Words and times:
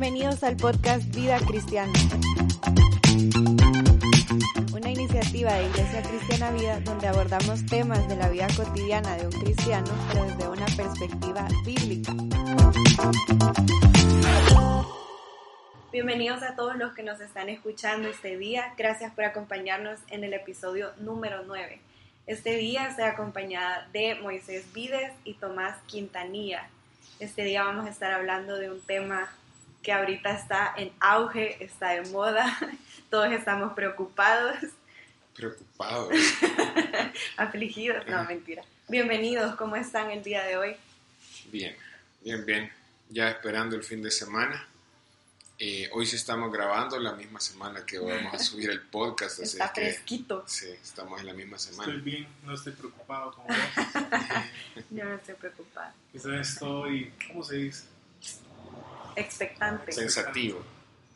Bienvenidos 0.00 0.42
al 0.44 0.56
podcast 0.56 1.14
Vida 1.14 1.38
Cristiana, 1.46 1.92
una 4.72 4.90
iniciativa 4.90 5.52
de 5.52 5.66
Iglesia 5.66 6.02
Cristiana 6.02 6.50
Vida 6.52 6.80
donde 6.80 7.06
abordamos 7.06 7.66
temas 7.66 8.08
de 8.08 8.16
la 8.16 8.30
vida 8.30 8.46
cotidiana 8.56 9.18
de 9.18 9.26
un 9.26 9.32
cristiano, 9.32 9.90
pero 10.10 10.24
desde 10.24 10.48
una 10.48 10.64
perspectiva 10.64 11.46
bíblica. 11.66 12.14
Bienvenidos 15.92 16.42
a 16.44 16.56
todos 16.56 16.76
los 16.76 16.94
que 16.94 17.02
nos 17.02 17.20
están 17.20 17.50
escuchando 17.50 18.08
este 18.08 18.38
día. 18.38 18.72
Gracias 18.78 19.12
por 19.12 19.24
acompañarnos 19.24 20.00
en 20.08 20.24
el 20.24 20.32
episodio 20.32 20.92
número 20.96 21.42
9. 21.46 21.78
Este 22.26 22.56
día 22.56 22.90
se 22.96 23.04
acompañada 23.04 23.86
de 23.92 24.14
Moisés 24.14 24.72
Vides 24.72 25.12
y 25.24 25.34
Tomás 25.34 25.76
Quintanilla. 25.82 26.70
Este 27.18 27.44
día 27.44 27.64
vamos 27.64 27.84
a 27.86 27.90
estar 27.90 28.12
hablando 28.12 28.56
de 28.56 28.70
un 28.70 28.80
tema 28.80 29.28
que 29.82 29.92
ahorita 29.92 30.30
está 30.32 30.74
en 30.76 30.92
auge, 31.00 31.62
está 31.62 31.90
de 31.90 32.02
moda, 32.10 32.58
todos 33.10 33.32
estamos 33.32 33.72
preocupados. 33.72 34.56
Preocupados. 35.34 36.12
Afligidos, 37.36 38.06
no, 38.06 38.24
mentira. 38.24 38.62
Bienvenidos, 38.88 39.54
¿cómo 39.56 39.76
están 39.76 40.10
el 40.10 40.22
día 40.22 40.44
de 40.44 40.56
hoy? 40.56 40.76
Bien, 41.50 41.74
bien, 42.22 42.44
bien. 42.44 42.72
Ya 43.08 43.30
esperando 43.30 43.74
el 43.74 43.82
fin 43.82 44.02
de 44.02 44.10
semana. 44.10 44.66
Eh, 45.58 45.90
hoy 45.92 46.06
sí 46.06 46.16
estamos 46.16 46.50
grabando 46.52 46.98
la 46.98 47.12
misma 47.12 47.38
semana 47.38 47.84
que 47.84 47.98
vamos 47.98 48.32
a 48.32 48.38
subir 48.38 48.70
el 48.70 48.80
podcast. 48.80 49.40
Está 49.40 49.64
así 49.64 49.74
que, 49.74 49.80
fresquito. 49.80 50.44
Sí, 50.46 50.70
estamos 50.82 51.20
en 51.20 51.26
la 51.26 51.34
misma 51.34 51.58
semana. 51.58 51.92
Estoy 51.92 52.00
bien, 52.00 52.28
no 52.44 52.54
estoy 52.54 52.72
preocupado 52.72 53.32
como 53.32 53.48
vos. 53.48 53.56
Yo 54.90 55.04
no 55.04 55.14
estoy 55.14 55.34
preocupada. 55.34 55.94
Quizás 56.12 56.48
estoy, 56.54 57.12
¿cómo 57.28 57.42
se 57.44 57.56
dice? 57.56 57.84
Expectante. 59.20 59.92
Sensativo. 59.92 60.62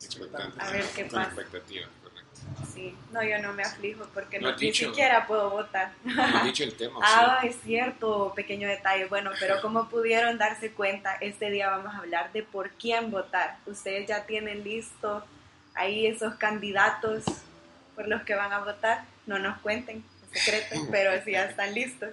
Expectante. 0.01 0.61
A 0.61 0.69
ver 0.71 0.85
qué 0.95 1.01
Con 1.07 1.11
pasa. 1.11 1.27
expectativa, 1.41 1.87
correcto. 2.03 2.31
Sí, 2.73 2.95
no, 3.11 3.23
yo 3.23 3.39
no 3.39 3.53
me 3.53 3.63
aflijo 3.63 4.05
porque 4.13 4.39
No 4.39 4.49
no, 4.49 4.55
has 4.55 4.61
ni 4.61 4.67
dicho. 4.67 4.87
siquiera 4.89 5.25
puedo 5.25 5.49
votar. 5.49 5.93
No 6.03 6.21
has 6.23 6.43
dicho 6.43 6.63
el 6.63 6.75
tema, 6.75 6.97
¿o 6.99 7.01
Ah, 7.03 7.39
sí? 7.41 7.47
es 7.47 7.55
cierto, 7.63 8.33
pequeño 8.35 8.67
detalle. 8.67 9.05
Bueno, 9.05 9.31
pero 9.39 9.61
como 9.61 9.89
pudieron 9.89 10.37
darse 10.37 10.71
cuenta, 10.71 11.15
este 11.15 11.49
día 11.49 11.69
vamos 11.69 11.93
a 11.93 11.99
hablar 11.99 12.31
de 12.33 12.43
por 12.43 12.69
quién 12.71 13.09
votar. 13.11 13.57
Ustedes 13.65 14.07
ya 14.07 14.25
tienen 14.25 14.63
listo 14.63 15.25
ahí 15.73 16.05
esos 16.05 16.35
candidatos 16.35 17.23
por 17.95 18.07
los 18.07 18.21
que 18.23 18.35
van 18.35 18.51
a 18.53 18.59
votar. 18.59 19.05
No 19.25 19.39
nos 19.39 19.59
cuenten, 19.61 20.03
es 20.33 20.43
secreto, 20.43 20.87
pero 20.91 21.23
si 21.23 21.31
ya 21.31 21.45
están 21.45 21.73
listos. 21.73 22.09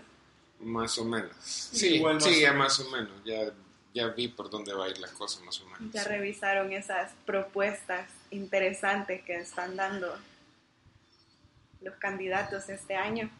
Más 0.60 0.96
o 0.96 1.04
menos. 1.04 1.32
Sí, 1.40 1.96
Igual 1.96 2.14
más 2.14 2.24
sí, 2.24 2.30
o 2.30 2.40
ya 2.40 2.52
menos. 2.52 2.64
más 2.78 2.80
o 2.86 2.90
menos. 2.90 3.10
Ya, 3.24 3.52
ya 3.94 4.08
vi 4.08 4.28
por 4.28 4.48
dónde 4.50 4.72
va 4.74 4.86
a 4.86 4.88
ir 4.88 4.98
la 4.98 5.08
cosa, 5.08 5.42
más 5.44 5.60
o 5.60 5.66
menos. 5.66 5.92
Ya 5.92 6.04
revisaron 6.04 6.72
esas 6.72 7.12
propuestas 7.26 8.08
interesantes 8.30 9.22
que 9.24 9.36
están 9.36 9.76
dando 9.76 10.16
los 11.80 11.94
candidatos 11.96 12.68
este 12.68 12.94
año. 12.96 13.30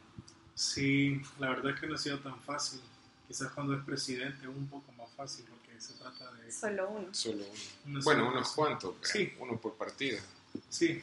Sí, 0.55 1.23
la 1.39 1.51
verdad 1.51 1.73
es 1.75 1.81
que 1.81 1.87
no 1.87 1.95
ha 1.95 1.99
sido 1.99 2.19
tan 2.19 2.39
fácil. 2.43 2.81
Quizás 3.29 3.51
cuando 3.53 3.75
es 3.75 3.83
presidente 3.85 4.43
es 4.43 4.49
un 4.49 4.67
poco 4.69 4.93
más 4.93 5.11
fácil 5.13 5.47
porque 5.49 5.81
se 5.81 5.95
trata 5.95 6.31
de... 6.33 6.53
Solo 6.53 6.91
uno. 6.91 7.15
Solo 7.15 7.45
uno. 7.87 8.01
Bueno, 8.03 8.29
unos 8.29 8.53
cuantos, 8.53 8.97
Sí. 9.03 9.33
uno 9.39 9.59
por 9.59 9.75
partida. 9.75 10.21
Sí, 10.69 11.03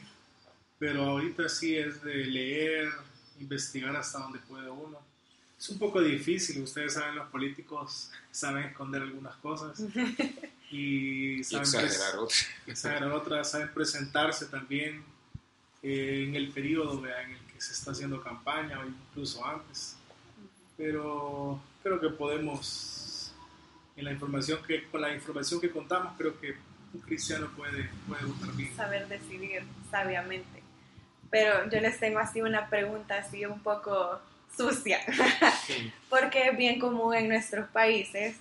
pero 0.78 1.02
ahorita 1.04 1.48
sí 1.48 1.76
es 1.76 2.02
de 2.02 2.14
leer, 2.26 2.92
investigar 3.40 3.96
hasta 3.96 4.18
donde 4.20 4.38
puede 4.40 4.70
uno. 4.70 5.00
Es 5.60 5.68
un 5.68 5.78
poco 5.78 6.00
difícil, 6.00 6.62
ustedes 6.62 6.94
saben, 6.94 7.16
los 7.16 7.28
políticos 7.28 8.10
saben 8.32 8.64
esconder 8.64 9.02
algunas 9.02 9.36
cosas 9.36 9.78
y 10.70 11.40
Y 11.40 11.44
saben 11.44 11.62
exagerar 11.66 12.14
pres- 12.14 12.18
otro. 12.18 12.36
exagerar 12.66 13.12
otras, 13.12 13.50
saben 13.50 13.68
presentarse 13.74 14.46
también 14.46 15.04
eh, 15.82 16.24
en 16.26 16.34
el 16.34 16.48
periodo 16.50 16.98
vea, 17.00 17.22
en 17.24 17.32
el 17.32 17.38
que 17.40 17.60
se 17.60 17.72
está 17.74 17.90
haciendo 17.90 18.22
campaña 18.22 18.80
o 18.80 18.86
incluso 18.86 19.44
antes. 19.46 19.96
Pero 20.78 21.60
creo 21.82 22.00
que 22.00 22.08
podemos, 22.08 23.32
en 23.96 24.04
la 24.06 24.12
información 24.12 24.60
que, 24.66 24.84
con 24.88 25.02
la 25.02 25.14
información 25.14 25.60
que 25.60 25.70
contamos, 25.70 26.14
creo 26.16 26.40
que 26.40 26.56
un 26.94 27.00
cristiano 27.02 27.50
puede, 27.56 27.90
puede 28.08 28.24
votar 28.24 28.52
bien. 28.56 28.74
saber 28.74 29.06
decidir 29.08 29.62
sabiamente. 29.90 30.62
Pero 31.30 31.70
yo 31.70 31.80
les 31.80 32.00
tengo 32.00 32.18
así 32.18 32.40
una 32.40 32.68
pregunta 32.70 33.18
así 33.18 33.44
un 33.44 33.60
poco 33.60 34.20
sucia, 34.56 35.00
porque 36.10 36.48
es 36.48 36.56
bien 36.56 36.78
común 36.78 37.14
en 37.14 37.28
nuestros 37.28 37.68
países 37.68 38.36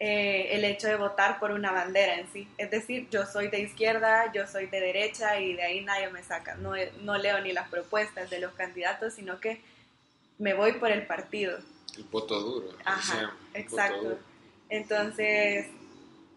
eh, 0.00 0.56
el 0.56 0.64
hecho 0.64 0.88
de 0.88 0.96
votar 0.96 1.38
por 1.38 1.52
una 1.52 1.70
bandera 1.70 2.16
en 2.16 2.30
sí. 2.32 2.48
Es 2.58 2.70
decir, 2.70 3.08
yo 3.10 3.24
soy 3.26 3.48
de 3.48 3.60
izquierda, 3.60 4.32
yo 4.32 4.46
soy 4.46 4.66
de 4.66 4.80
derecha 4.80 5.40
y 5.40 5.54
de 5.54 5.62
ahí 5.62 5.84
nadie 5.84 6.10
me 6.10 6.22
saca. 6.22 6.56
No, 6.56 6.72
no 7.02 7.16
leo 7.16 7.40
ni 7.40 7.52
las 7.52 7.68
propuestas 7.68 8.28
de 8.28 8.40
los 8.40 8.52
candidatos, 8.54 9.14
sino 9.14 9.40
que 9.40 9.62
me 10.38 10.52
voy 10.52 10.72
por 10.72 10.90
el 10.90 11.06
partido. 11.06 11.58
El 11.96 12.04
voto 12.04 12.40
duro. 12.40 12.76
Ajá, 12.84 13.34
exacto. 13.54 14.02
duro. 14.02 14.18
Entonces, 14.68 15.68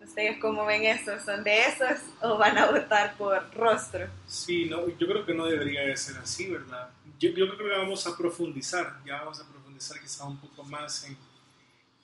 ¿ustedes 0.03 0.37
cómo 0.39 0.65
ven 0.65 0.83
eso? 0.83 1.19
¿Son 1.19 1.43
de 1.43 1.65
esos 1.65 1.99
o 2.21 2.37
van 2.37 2.57
a 2.57 2.71
votar 2.71 3.17
por 3.17 3.53
rostro? 3.55 4.07
Sí, 4.27 4.65
no, 4.65 4.87
yo 4.87 5.07
creo 5.07 5.25
que 5.25 5.33
no 5.33 5.45
debería 5.47 5.81
de 5.81 5.97
ser 5.97 6.17
así, 6.17 6.47
¿verdad? 6.47 6.89
Yo, 7.19 7.29
yo 7.31 7.47
creo 7.55 7.57
que 7.57 7.77
vamos 7.77 8.05
a 8.07 8.15
profundizar, 8.17 9.01
ya 9.05 9.19
vamos 9.21 9.39
a 9.39 9.47
profundizar 9.47 9.99
quizás 9.99 10.21
un 10.21 10.37
poco 10.37 10.63
más 10.63 11.03
en, 11.05 11.17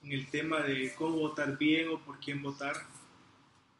en 0.03 0.11
el 0.11 0.29
tema 0.29 0.61
de 0.61 0.93
cómo 0.95 1.17
votar 1.17 1.57
bien 1.57 1.89
o 1.89 1.99
por 1.99 2.19
quién 2.19 2.41
votar. 2.41 2.75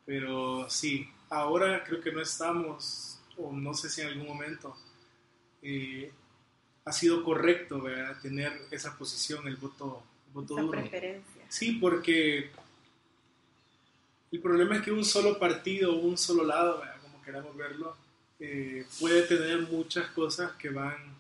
Pero 0.06 0.70
sí, 0.70 1.10
ahora 1.30 1.84
creo 1.84 2.02
que 2.02 2.12
no 2.12 2.22
estamos, 2.22 3.20
o 3.38 3.52
no 3.52 3.74
sé 3.74 3.90
si 3.90 4.02
en 4.02 4.08
algún 4.10 4.28
momento 4.28 4.76
eh, 5.62 6.12
ha 6.86 6.92
sido 6.92 7.24
correcto 7.24 7.82
¿verdad? 7.82 8.20
tener 8.22 8.52
esa 8.72 8.98
posición, 8.98 9.48
el 9.48 9.56
voto, 9.56 10.04
el 10.28 10.34
voto 10.34 10.54
Esa 10.56 10.62
duro. 10.62 10.80
preferencia. 10.82 11.44
Sí, 11.48 11.74
porque 11.74 12.52
el 14.32 14.40
problema 14.42 14.76
es 14.78 14.82
que 14.82 14.92
un 14.92 15.06
solo 15.06 15.40
partido, 15.40 15.96
un 15.96 16.18
solo 16.18 16.44
lado, 16.44 16.80
¿verdad? 16.80 17.02
como 17.02 17.22
queramos 17.22 17.56
verlo, 17.56 17.96
eh, 18.40 18.86
puede 19.00 19.22
tener 19.24 19.62
muchas 19.62 20.08
cosas 20.10 20.52
que 20.54 20.70
van 20.70 21.16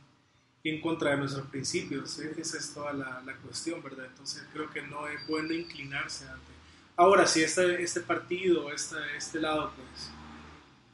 en 0.64 0.80
contra 0.82 1.12
de 1.12 1.18
nuestros 1.18 1.46
principios. 1.48 2.18
¿eh? 2.20 2.34
Esa 2.38 2.58
es 2.58 2.74
toda 2.74 2.94
la, 2.94 3.22
la 3.26 3.36
cuestión, 3.38 3.84
¿verdad? 3.84 4.06
Entonces 4.06 4.44
creo 4.54 4.70
que 4.70 4.82
no 4.82 5.08
es 5.08 5.26
bueno 5.28 5.54
inclinarse 5.54 6.26
ante... 6.26 6.54
Ahora, 6.96 7.26
si 7.28 7.42
este, 7.44 7.82
este 7.84 8.02
partido, 8.02 8.72
este, 8.72 8.96
este 9.18 9.40
lado, 9.42 9.74
pues 9.76 10.10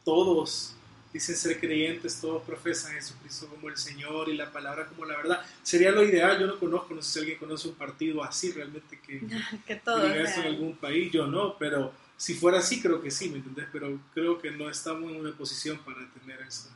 todos 0.04 0.74
dicen 1.14 1.36
ser 1.36 1.60
creyentes, 1.60 2.20
todos 2.22 2.44
profesan 2.44 2.92
a 2.92 2.96
Jesucristo 2.96 3.48
como 3.48 3.70
el 3.70 3.78
Señor 3.78 4.30
y 4.30 4.38
la 4.38 4.52
palabra 4.52 4.86
como 4.88 5.06
la 5.06 5.18
verdad, 5.18 5.42
sería 5.62 5.92
lo 5.92 6.04
ideal. 6.04 6.40
Yo 6.40 6.48
no 6.48 6.58
conozco, 6.58 6.94
no 6.96 7.02
sé 7.02 7.12
si 7.14 7.20
alguien 7.20 7.38
conoce 7.38 7.68
un 7.68 7.76
partido 7.76 8.24
así 8.24 8.52
realmente 8.52 9.00
que 9.06 9.22
Que 9.68 9.76
todo 9.76 10.04
diga 10.04 10.24
eso 10.24 10.36
sea- 10.36 10.46
en 10.48 10.54
algún 10.56 10.76
país, 10.78 11.12
yo 11.12 11.28
no, 11.28 11.58
pero 11.60 11.94
si 12.18 12.34
fuera 12.34 12.60
así 12.60 12.82
creo 12.82 13.02
que 13.02 13.12
sí, 13.12 13.30
¿me 13.30 13.38
entendés? 13.38 13.68
Pero 13.72 14.00
creo 14.14 14.40
que 14.40 14.52
no 14.52 14.70
estamos 14.70 15.12
en 15.12 15.20
una 15.20 15.32
posición 15.36 15.78
para 15.80 16.08
tener 16.20 16.42
esa, 16.42 16.70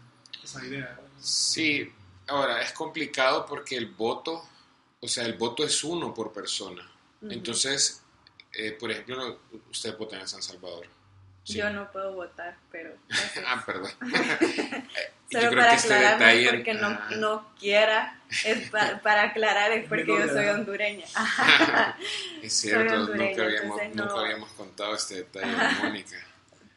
esa 0.43 0.65
idea. 0.65 0.99
Sí, 1.19 1.91
ahora 2.27 2.61
es 2.61 2.71
complicado 2.73 3.45
porque 3.45 3.75
el 3.77 3.87
voto, 3.87 4.47
o 4.99 5.07
sea, 5.07 5.25
el 5.25 5.33
voto 5.33 5.63
es 5.65 5.83
uno 5.83 6.13
por 6.13 6.31
persona. 6.33 6.89
Entonces, 7.29 8.01
eh, 8.51 8.71
por 8.73 8.91
ejemplo, 8.91 9.15
no- 9.15 9.37
ustedes 9.71 9.97
votan 9.97 10.19
en 10.21 10.27
San 10.27 10.41
Salvador. 10.41 10.85
Sí. 11.45 11.55
Yo 11.57 11.69
no 11.69 11.91
puedo 11.91 12.13
votar, 12.13 12.57
pero... 12.71 12.93
Ah, 13.47 13.63
perdón. 13.65 13.91
Yo 15.29 15.39
Solo 15.39 15.49
creo 15.51 15.61
para 15.61 15.69
que 15.71 15.75
este 15.77 15.93
aclararme, 15.95 16.25
detalle- 16.25 16.49
porque 16.51 16.73
no, 16.75 16.87
Ah. 16.87 17.09
no 17.17 17.55
quiera, 17.59 18.19
es 18.45 18.69
pa- 18.69 18.99
para 19.01 19.23
aclarar, 19.23 19.71
es 19.71 19.87
porque 19.89 20.05
yo 20.05 20.27
soy 20.27 20.45
hondureña. 20.45 21.05
Es 22.41 22.53
cierto, 22.53 22.93
hondureña, 22.93 23.29
nunca 23.31 23.43
habíamos, 23.43 23.77
no- 23.95 24.05
nunca 24.05 24.19
habíamos 24.21 24.49
contado 24.51 24.95
este 24.95 25.15
detalle 25.15 25.47
de 25.51 25.73
Mónica. 25.81 26.17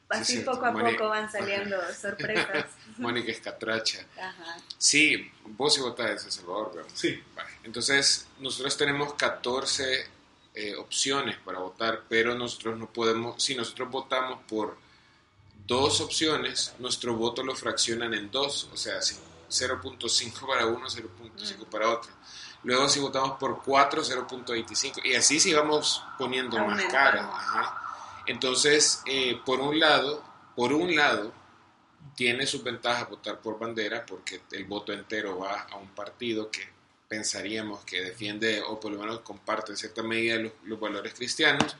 Así 0.08 0.38
poco 0.40 0.64
a 0.66 0.70
Mónica- 0.70 0.98
poco 0.98 1.10
van 1.10 1.30
saliendo 1.30 1.76
sorpresas. 2.00 2.66
Mónica 2.98 3.30
Escatracha. 3.32 4.06
Ajá. 4.18 4.56
Sí, 4.78 5.30
vos 5.44 5.74
sí 5.74 5.80
votás 5.80 6.10
en 6.10 6.18
San 6.20 6.32
Salvador, 6.32 6.72
¿verdad? 6.74 6.90
Sí, 6.94 7.22
Vale, 7.34 7.50
Entonces, 7.64 8.26
nosotros 8.38 8.76
tenemos 8.76 9.14
14 9.14 10.06
eh, 10.54 10.74
opciones 10.76 11.36
para 11.44 11.58
votar, 11.58 12.02
pero 12.08 12.34
nosotros 12.34 12.78
no 12.78 12.86
podemos, 12.86 13.42
si 13.42 13.54
nosotros 13.54 13.90
votamos 13.90 14.40
por 14.48 14.78
dos 15.66 16.00
opciones, 16.00 16.72
nuestro 16.78 17.14
voto 17.14 17.42
lo 17.42 17.54
fraccionan 17.54 18.14
en 18.14 18.30
dos, 18.30 18.68
o 18.72 18.76
sea, 18.76 19.02
si 19.02 19.16
0.5 19.50 20.46
para 20.46 20.66
uno, 20.66 20.86
0.5 20.88 21.66
para 21.66 21.90
otro. 21.90 22.10
Luego 22.62 22.88
si 22.88 22.98
votamos 23.00 23.38
por 23.38 23.62
4, 23.62 24.02
0.25. 24.02 25.04
Y 25.04 25.14
así 25.14 25.38
si 25.38 25.52
vamos 25.54 26.02
poniendo 26.18 26.58
más 26.64 26.82
caras. 26.84 27.26
Ajá. 27.32 27.82
Entonces, 28.26 29.02
eh, 29.06 29.40
por 29.44 29.60
un 29.60 29.78
lado, 29.78 30.24
por 30.54 30.72
un 30.72 30.94
lado, 30.96 31.32
tiene 32.14 32.46
sus 32.46 32.62
ventajas 32.62 33.08
votar 33.08 33.40
por 33.40 33.58
bandera 33.58 34.04
porque 34.04 34.40
el 34.52 34.64
voto 34.64 34.92
entero 34.92 35.38
va 35.38 35.62
a 35.62 35.76
un 35.76 35.88
partido 35.88 36.50
que 36.50 36.76
pensaríamos 37.08 37.84
que 37.84 38.02
defiende 38.02 38.60
o 38.60 38.80
por 38.80 38.92
lo 38.92 38.98
menos 38.98 39.20
comparte 39.20 39.72
en 39.72 39.78
cierta 39.78 40.02
medida 40.02 40.50
los, 40.64 40.80
valores 40.80 41.14
cristianos 41.14 41.76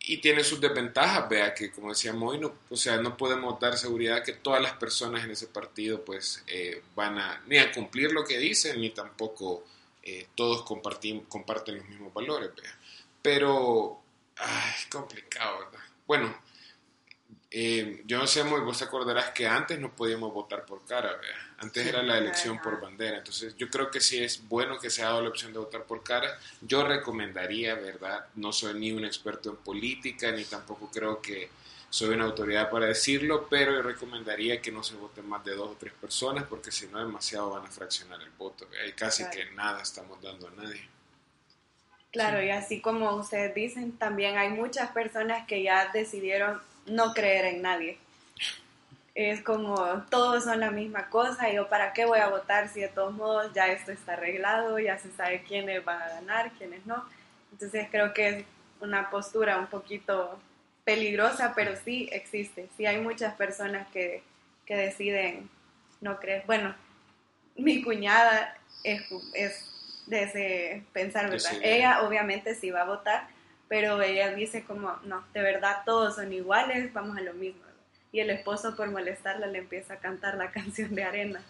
y 0.00 0.18
tiene 0.18 0.42
sus 0.42 0.60
desventajas, 0.60 1.28
vea 1.28 1.54
que 1.54 1.70
como 1.70 1.90
decíamos 1.90 2.32
hoy, 2.32 2.38
no, 2.40 2.54
o 2.70 2.76
sea, 2.76 2.96
no 2.96 3.16
podemos 3.16 3.60
dar 3.60 3.76
seguridad 3.76 4.24
que 4.24 4.32
todas 4.32 4.62
las 4.62 4.72
personas 4.72 5.24
en 5.24 5.32
ese 5.32 5.48
partido 5.48 6.04
pues 6.04 6.42
eh, 6.46 6.82
van 6.94 7.18
a 7.18 7.42
ni 7.46 7.58
a 7.58 7.70
cumplir 7.70 8.12
lo 8.12 8.24
que 8.24 8.38
dicen, 8.38 8.80
ni 8.80 8.90
tampoco 8.90 9.64
eh, 10.02 10.28
todos 10.34 10.62
comparten, 10.62 11.20
comparten 11.24 11.76
los 11.76 11.88
mismos 11.88 12.14
valores, 12.14 12.50
vea. 12.56 12.78
Pero 13.20 14.00
es 14.76 14.86
complicado, 14.86 15.60
¿verdad? 15.60 15.80
Bueno, 16.06 16.34
eh, 17.52 18.02
yo 18.06 18.18
no 18.18 18.26
sé, 18.28 18.44
muy 18.44 18.60
vos 18.60 18.78
te 18.78 18.84
acordarás 18.84 19.30
que 19.30 19.48
antes 19.48 19.78
no 19.78 19.94
podíamos 19.94 20.32
votar 20.32 20.64
por 20.64 20.84
cara, 20.86 21.16
¿vea? 21.16 21.54
Antes 21.58 21.84
era 21.84 22.02
la 22.02 22.16
elección 22.16 22.60
por 22.62 22.80
bandera. 22.80 23.18
Entonces, 23.18 23.56
yo 23.56 23.68
creo 23.68 23.90
que 23.90 24.00
sí 24.00 24.22
es 24.22 24.48
bueno 24.48 24.78
que 24.78 24.88
se 24.88 25.02
ha 25.02 25.06
dado 25.06 25.22
la 25.22 25.30
opción 25.30 25.52
de 25.52 25.58
votar 25.58 25.84
por 25.84 26.02
cara. 26.02 26.38
Yo 26.60 26.86
recomendaría, 26.86 27.74
¿verdad? 27.74 28.26
No 28.36 28.52
soy 28.52 28.78
ni 28.78 28.92
un 28.92 29.04
experto 29.04 29.50
en 29.50 29.56
política, 29.56 30.30
ni 30.30 30.44
tampoco 30.44 30.90
creo 30.90 31.20
que 31.20 31.50
soy 31.90 32.10
una 32.10 32.24
autoridad 32.24 32.70
para 32.70 32.86
decirlo, 32.86 33.48
pero 33.50 33.72
yo 33.72 33.82
recomendaría 33.82 34.62
que 34.62 34.70
no 34.70 34.84
se 34.84 34.94
voten 34.94 35.28
más 35.28 35.44
de 35.44 35.56
dos 35.56 35.72
o 35.72 35.76
tres 35.76 35.92
personas, 35.92 36.44
porque 36.44 36.70
si 36.70 36.86
no, 36.86 37.00
demasiado 37.00 37.50
van 37.50 37.66
a 37.66 37.70
fraccionar 37.70 38.22
el 38.22 38.30
voto. 38.30 38.68
Hay 38.82 38.92
casi 38.92 39.28
que 39.28 39.50
nada 39.50 39.82
estamos 39.82 40.22
dando 40.22 40.46
a 40.46 40.52
nadie. 40.52 40.88
Claro, 42.12 42.42
y 42.42 42.50
así 42.50 42.80
como 42.80 43.14
ustedes 43.14 43.54
dicen, 43.54 43.92
también 43.96 44.36
hay 44.36 44.50
muchas 44.50 44.90
personas 44.90 45.46
que 45.46 45.62
ya 45.62 45.90
decidieron 45.92 46.60
no 46.86 47.14
creer 47.14 47.44
en 47.44 47.62
nadie 47.62 47.98
es 49.14 49.42
como 49.42 49.76
todos 50.08 50.44
son 50.44 50.60
la 50.60 50.70
misma 50.70 51.08
cosa, 51.08 51.50
y 51.50 51.56
yo 51.56 51.68
para 51.68 51.92
qué 51.92 52.04
voy 52.04 52.20
a 52.20 52.28
votar 52.28 52.68
si 52.68 52.80
de 52.80 52.88
todos 52.88 53.12
modos 53.12 53.52
ya 53.52 53.68
esto 53.68 53.92
está 53.92 54.14
arreglado, 54.14 54.78
ya 54.78 54.98
se 54.98 55.10
sabe 55.12 55.42
quiénes 55.42 55.84
van 55.84 56.00
a 56.00 56.08
ganar, 56.08 56.52
quiénes 56.52 56.86
no. 56.86 57.04
Entonces 57.52 57.88
creo 57.90 58.14
que 58.14 58.28
es 58.28 58.44
una 58.80 59.10
postura 59.10 59.58
un 59.58 59.66
poquito 59.66 60.38
peligrosa, 60.84 61.52
pero 61.54 61.76
sí 61.76 62.08
existe. 62.12 62.68
Sí 62.76 62.86
hay 62.86 63.00
muchas 63.00 63.34
personas 63.34 63.88
que, 63.88 64.22
que 64.64 64.76
deciden 64.76 65.50
no 66.00 66.18
creer. 66.18 66.44
Bueno, 66.46 66.74
mi 67.56 67.82
cuñada 67.82 68.56
es, 68.84 69.02
es 69.34 69.69
de 70.10 70.22
ese 70.24 70.82
pensar, 70.92 71.30
¿verdad? 71.30 71.52
Ella 71.62 72.02
obviamente 72.02 72.54
sí 72.54 72.70
va 72.70 72.82
a 72.82 72.86
votar, 72.86 73.28
pero 73.68 74.02
ella 74.02 74.34
dice 74.34 74.64
como, 74.64 74.96
no, 75.04 75.24
de 75.32 75.40
verdad 75.40 75.78
todos 75.86 76.16
son 76.16 76.32
iguales, 76.32 76.92
vamos 76.92 77.16
a 77.16 77.20
lo 77.20 77.32
mismo 77.32 77.70
y 78.12 78.20
el 78.20 78.30
esposo 78.30 78.74
por 78.76 78.90
molestarla 78.90 79.46
le 79.46 79.58
empieza 79.58 79.94
a 79.94 79.98
cantar 79.98 80.36
la 80.36 80.50
canción 80.52 80.94
de 80.94 81.04
Arena. 81.04 81.42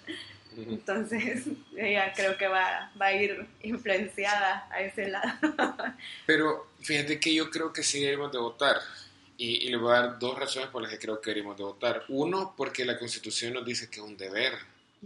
Entonces 0.57 1.45
ella 1.77 2.13
creo 2.15 2.37
que 2.37 2.49
va, 2.49 2.93
va 3.01 3.07
a 3.07 3.13
ir 3.13 3.47
influenciada 3.63 4.67
a 4.71 4.81
ese 4.81 5.09
lado. 5.09 5.39
Pero 6.27 6.67
fíjate 6.81 7.21
que 7.21 7.33
yo 7.33 7.51
creo 7.51 7.73
que 7.73 7.85
sí 7.85 8.01
debemos 8.01 8.33
de 8.33 8.39
votar. 8.39 8.77
Y, 9.37 9.67
y, 9.67 9.71
le 9.71 9.79
voy 9.79 9.93
a 9.93 10.01
dar 10.01 10.19
dos 10.19 10.39
razones 10.39 10.69
por 10.69 10.83
las 10.83 10.91
que 10.91 10.99
creo 10.99 11.19
que 11.19 11.31
deberíamos 11.31 11.57
de 11.57 11.65
votar. 11.65 12.05
Uno, 12.09 12.53
porque 12.57 12.85
la 12.85 12.99
Constitución 12.99 13.55
nos 13.55 13.65
dice 13.65 13.89
que 13.89 14.01
es 14.01 14.07
un 14.07 14.17
deber. 14.17 14.53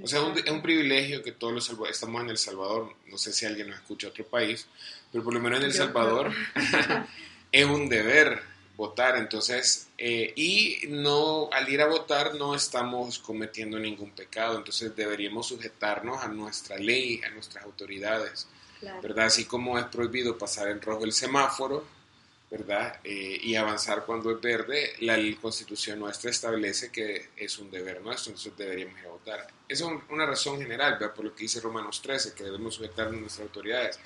O 0.02 0.08
sea, 0.08 0.20
es 0.34 0.50
un, 0.50 0.62
privilegio 0.62 1.22
que 1.22 1.32
todos 1.32 1.52
los 1.52 1.88
estamos 1.88 2.22
en 2.22 2.30
El 2.30 2.38
Salvador, 2.38 2.94
no 3.06 3.16
sé 3.16 3.32
si 3.32 3.46
alguien 3.46 3.70
nos 3.70 3.78
escucha 3.78 4.08
otro 4.08 4.24
país, 4.26 4.66
pero 5.12 5.22
por 5.22 5.32
lo 5.32 5.40
menos 5.40 5.60
en 5.60 5.66
El 5.66 5.72
Salvador 5.72 6.32
es 7.52 7.64
un 7.64 7.88
deber 7.88 8.42
votar. 8.76 9.16
Entonces, 9.16 9.88
eh, 9.96 10.32
y 10.34 10.80
no, 10.88 11.48
al 11.52 11.68
ir 11.68 11.80
a 11.80 11.86
votar 11.86 12.34
no 12.34 12.54
estamos 12.54 13.20
cometiendo 13.20 13.78
ningún 13.78 14.10
pecado, 14.10 14.58
entonces 14.58 14.94
deberíamos 14.96 15.46
sujetarnos 15.46 16.22
a 16.22 16.28
nuestra 16.28 16.76
ley, 16.76 17.20
a 17.24 17.30
nuestras 17.30 17.64
autoridades, 17.64 18.48
¿verdad? 19.02 19.26
Así 19.26 19.44
como 19.44 19.78
es 19.78 19.84
prohibido 19.86 20.36
pasar 20.36 20.68
en 20.68 20.82
rojo 20.82 21.04
el 21.04 21.12
semáforo, 21.12 21.84
Eh, 23.02 23.40
y 23.42 23.54
avanzar 23.56 24.04
cuando 24.06 24.30
es 24.30 24.40
verde, 24.40 24.92
la, 25.00 25.18
constitución 25.40 25.98
nuestra 25.98 26.30
establece 26.30 26.90
que 26.90 27.30
es 27.36 27.58
un 27.58 27.70
deber 27.70 28.00
nuestro, 28.00 28.30
entonces 28.30 28.56
deberíamos 28.56 29.02
votar. 29.02 29.46
Esa 29.68 29.84
es 29.86 30.00
una 30.08 30.26
razón 30.26 30.58
general, 30.58 30.94
¿verdad? 30.98 31.14
Por 31.14 31.24
lo 31.24 31.34
que 31.34 31.44
dice 31.44 31.60
Romanos 31.60 32.00
13, 32.02 32.34
que 32.34 32.44
debemos 32.44 32.74
sujetarnos 32.74 33.16
a 33.16 33.20
nuestras 33.20 33.48
autoridades. 33.48 33.98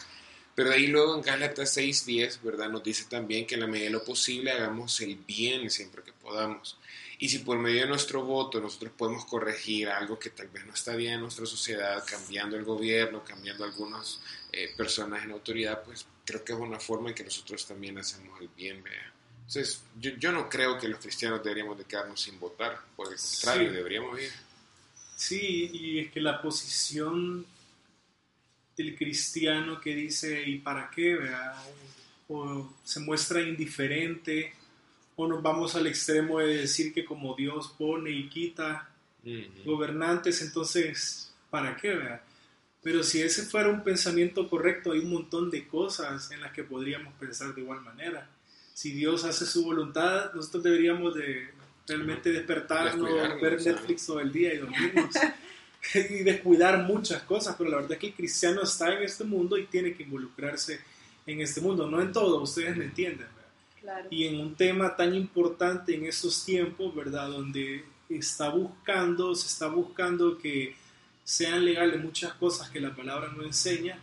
Pero 0.55 0.73
ahí 0.73 0.87
luego 0.87 1.15
en 1.15 1.23
Gálatas 1.23 1.77
6.10, 1.77 2.43
¿verdad? 2.43 2.69
Nos 2.69 2.83
dice 2.83 3.05
también 3.09 3.47
que 3.47 3.55
en 3.55 3.61
la 3.61 3.67
medida 3.67 3.87
de 3.87 3.93
lo 3.93 4.05
posible 4.05 4.51
hagamos 4.51 5.01
el 5.01 5.17
bien 5.17 5.71
siempre 5.71 6.03
que 6.03 6.13
podamos. 6.13 6.79
Y 7.19 7.29
si 7.29 7.41
por 7.41 7.59
medio 7.59 7.83
de 7.83 7.89
nuestro 7.89 8.23
voto 8.23 8.61
nosotros 8.61 8.93
podemos 8.97 9.25
corregir 9.25 9.89
algo 9.89 10.19
que 10.19 10.31
tal 10.31 10.49
vez 10.49 10.65
no 10.67 10.73
está 10.73 10.95
bien 10.95 11.15
en 11.15 11.21
nuestra 11.23 11.47
sociedad, 11.47 12.05
cambiando 12.07 12.57
el 12.57 12.65
gobierno, 12.65 13.25
cambiando 13.25 13.65
algunas 13.65 14.21
eh, 14.53 14.73
personas 14.77 15.25
en 15.25 15.33
autoridad, 15.33 15.83
pues 15.83 16.07
creo 16.25 16.45
que 16.45 16.53
es 16.53 16.59
una 16.59 16.79
forma 16.79 17.09
en 17.09 17.15
que 17.17 17.25
nosotros 17.25 17.67
también 17.67 17.99
hacemos 17.99 18.41
el 18.41 18.49
bien, 18.49 18.83
vea. 18.83 19.13
Entonces, 19.39 19.83
yo, 19.99 20.11
yo, 20.13 20.31
no 20.31 20.49
creo 20.49 20.79
que 20.79 20.87
los 20.89 21.01
cristianos 21.01 21.43
deberíamos 21.43 21.77
de 21.79 21.85
quedarnos 21.85 22.21
sin 22.21 22.39
votar, 22.39 22.79
por 22.95 23.13
el 23.13 23.19
contrario, 23.19 23.73
deberíamos 23.73 24.21
ir. 24.21 24.31
Sí, 25.17 25.71
y 25.73 25.99
es 26.01 26.13
que 26.13 26.21
la 26.21 26.41
posición 26.41 27.45
el 28.79 28.97
cristiano 28.97 29.81
que 29.81 29.95
dice, 29.95 30.43
¿y 30.43 30.59
para 30.59 30.91
qué? 30.91 31.19
O 32.29 32.75
se 32.85 33.01
muestra 33.01 33.41
indiferente, 33.41 34.55
o 35.21 35.27
nos 35.27 35.43
vamos 35.43 35.75
al 35.75 35.89
extremo 35.89 36.39
de 36.39 36.59
decir 36.59 36.95
que 36.95 37.05
como 37.05 37.35
Dios 37.35 37.75
pone 37.77 38.13
y 38.13 38.29
quita 38.29 38.89
gobernantes, 39.65 40.41
entonces, 40.43 41.35
¿para 41.51 41.77
qué? 41.77 41.99
Pero 42.85 43.03
si 43.03 43.21
ese 43.21 43.43
fuera 43.43 43.69
un 43.69 43.83
pensamiento 43.83 44.49
correcto, 44.49 44.93
hay 44.93 45.01
un 45.01 45.11
montón 45.11 45.51
de 45.51 45.67
cosas 45.67 46.31
en 46.31 46.41
las 46.41 46.53
que 46.53 46.63
podríamos 46.63 47.13
pensar 47.15 47.53
de 47.53 47.63
igual 47.63 47.81
manera. 47.81 48.31
Si 48.73 48.93
Dios 48.93 49.25
hace 49.25 49.45
su 49.45 49.65
voluntad, 49.65 50.33
nosotros 50.35 50.63
deberíamos 50.63 51.17
de 51.17 51.49
realmente 51.89 52.31
despertarnos, 52.31 53.11
ver 53.43 53.61
Netflix 53.61 54.07
todo 54.07 54.21
el 54.21 54.31
día 54.31 54.55
y 54.55 54.59
dormirnos. 54.59 55.15
y 55.95 56.23
descuidar 56.23 56.85
muchas 56.85 57.25
cosas, 57.25 57.57
pero 57.59 57.71
la 57.71 57.79
verdad 57.79 57.93
es 57.95 57.99
que 57.99 58.07
el 58.07 58.15
cristiano 58.15 58.63
está 58.63 58.95
en 58.95 59.03
este 59.03 59.25
mundo 59.25 59.59
y 59.59 59.67
tiene 59.67 59.95
que 59.95 60.05
involucrarse 60.05 60.79
en 61.27 61.41
este 61.41 61.61
mundo, 61.61 61.91
no 61.91 62.01
en 62.01 62.13
todo, 62.13 62.41
ustedes 62.41 62.77
me 62.77 62.85
entienden. 62.85 63.38
Y 64.11 64.27
en 64.27 64.41
un 64.41 64.55
tema 64.55 64.95
tan 64.97 65.15
importante 65.15 65.95
en 65.95 66.07
estos 66.07 66.45
tiempos, 66.45 66.95
¿verdad? 66.95 67.29
Donde 67.29 67.85
está 68.09 68.51
buscando, 68.51 69.35
se 69.35 69.47
está 69.47 69.69
buscando 69.69 70.39
que 70.39 70.75
sean 71.25 71.65
legales 71.65 72.03
muchas 72.03 72.33
cosas 72.35 72.71
que 72.71 72.81
la 72.81 72.95
palabra 72.95 73.33
no 73.37 73.45
enseña, 73.45 73.99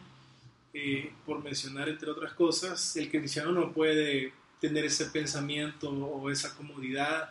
eh, 0.74 1.12
por 1.26 1.44
mencionar 1.44 1.90
entre 1.90 2.12
otras 2.12 2.34
cosas, 2.34 2.96
el 2.98 3.10
cristiano 3.10 3.52
no 3.52 3.72
puede 3.72 4.34
tener 4.60 4.86
ese 4.86 5.06
pensamiento 5.06 5.90
o 5.90 6.30
esa 6.30 6.56
comodidad 6.56 7.30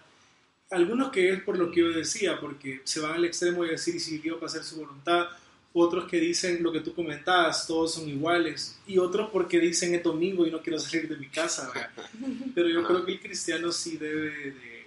algunos 0.71 1.11
que 1.11 1.33
es 1.33 1.43
por 1.43 1.59
lo 1.59 1.71
que 1.71 1.81
yo 1.81 1.91
decía, 1.91 2.41
porque 2.41 2.81
se 2.85 3.01
van 3.01 3.13
al 3.13 3.25
extremo 3.25 3.65
de 3.65 3.71
decir 3.71 4.01
si 4.01 4.19
Dios 4.19 4.39
va 4.39 4.45
a 4.45 4.47
hacer 4.47 4.65
su 4.65 4.81
voluntad, 4.81 5.29
otros 5.77 6.09
que 6.09 6.21
dicen 6.21 6.63
lo 6.63 6.71
que 6.71 6.81
tú 6.81 6.95
comentabas, 6.95 7.67
todos 7.67 7.95
son 7.95 8.09
iguales, 8.09 8.79
y 8.87 8.97
otros 8.97 9.29
porque 9.31 9.59
dicen 9.59 9.93
es 9.95 10.05
domingo 10.05 10.47
y 10.47 10.51
no 10.51 10.63
quiero 10.63 10.79
salir 10.79 11.09
de 11.09 11.17
mi 11.17 11.27
casa. 11.27 11.71
Pero 12.55 12.69
yo 12.69 12.85
creo 12.85 13.05
que 13.05 13.13
el 13.13 13.21
cristiano 13.21 13.73
sí 13.73 13.97
debe 13.97 14.31
de, 14.31 14.87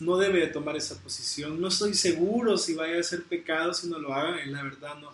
no 0.00 0.16
debe 0.16 0.40
de 0.40 0.46
tomar 0.46 0.76
esa 0.76 0.98
posición. 1.02 1.60
No 1.60 1.68
estoy 1.68 1.92
seguro 1.92 2.56
si 2.56 2.74
vaya 2.74 2.98
a 2.98 3.02
ser 3.02 3.24
pecado 3.24 3.74
si 3.74 3.88
no 3.88 3.98
lo 3.98 4.14
hagan, 4.14 4.38
en 4.38 4.52
la 4.52 4.62
verdad 4.62 4.94
no. 4.98 5.12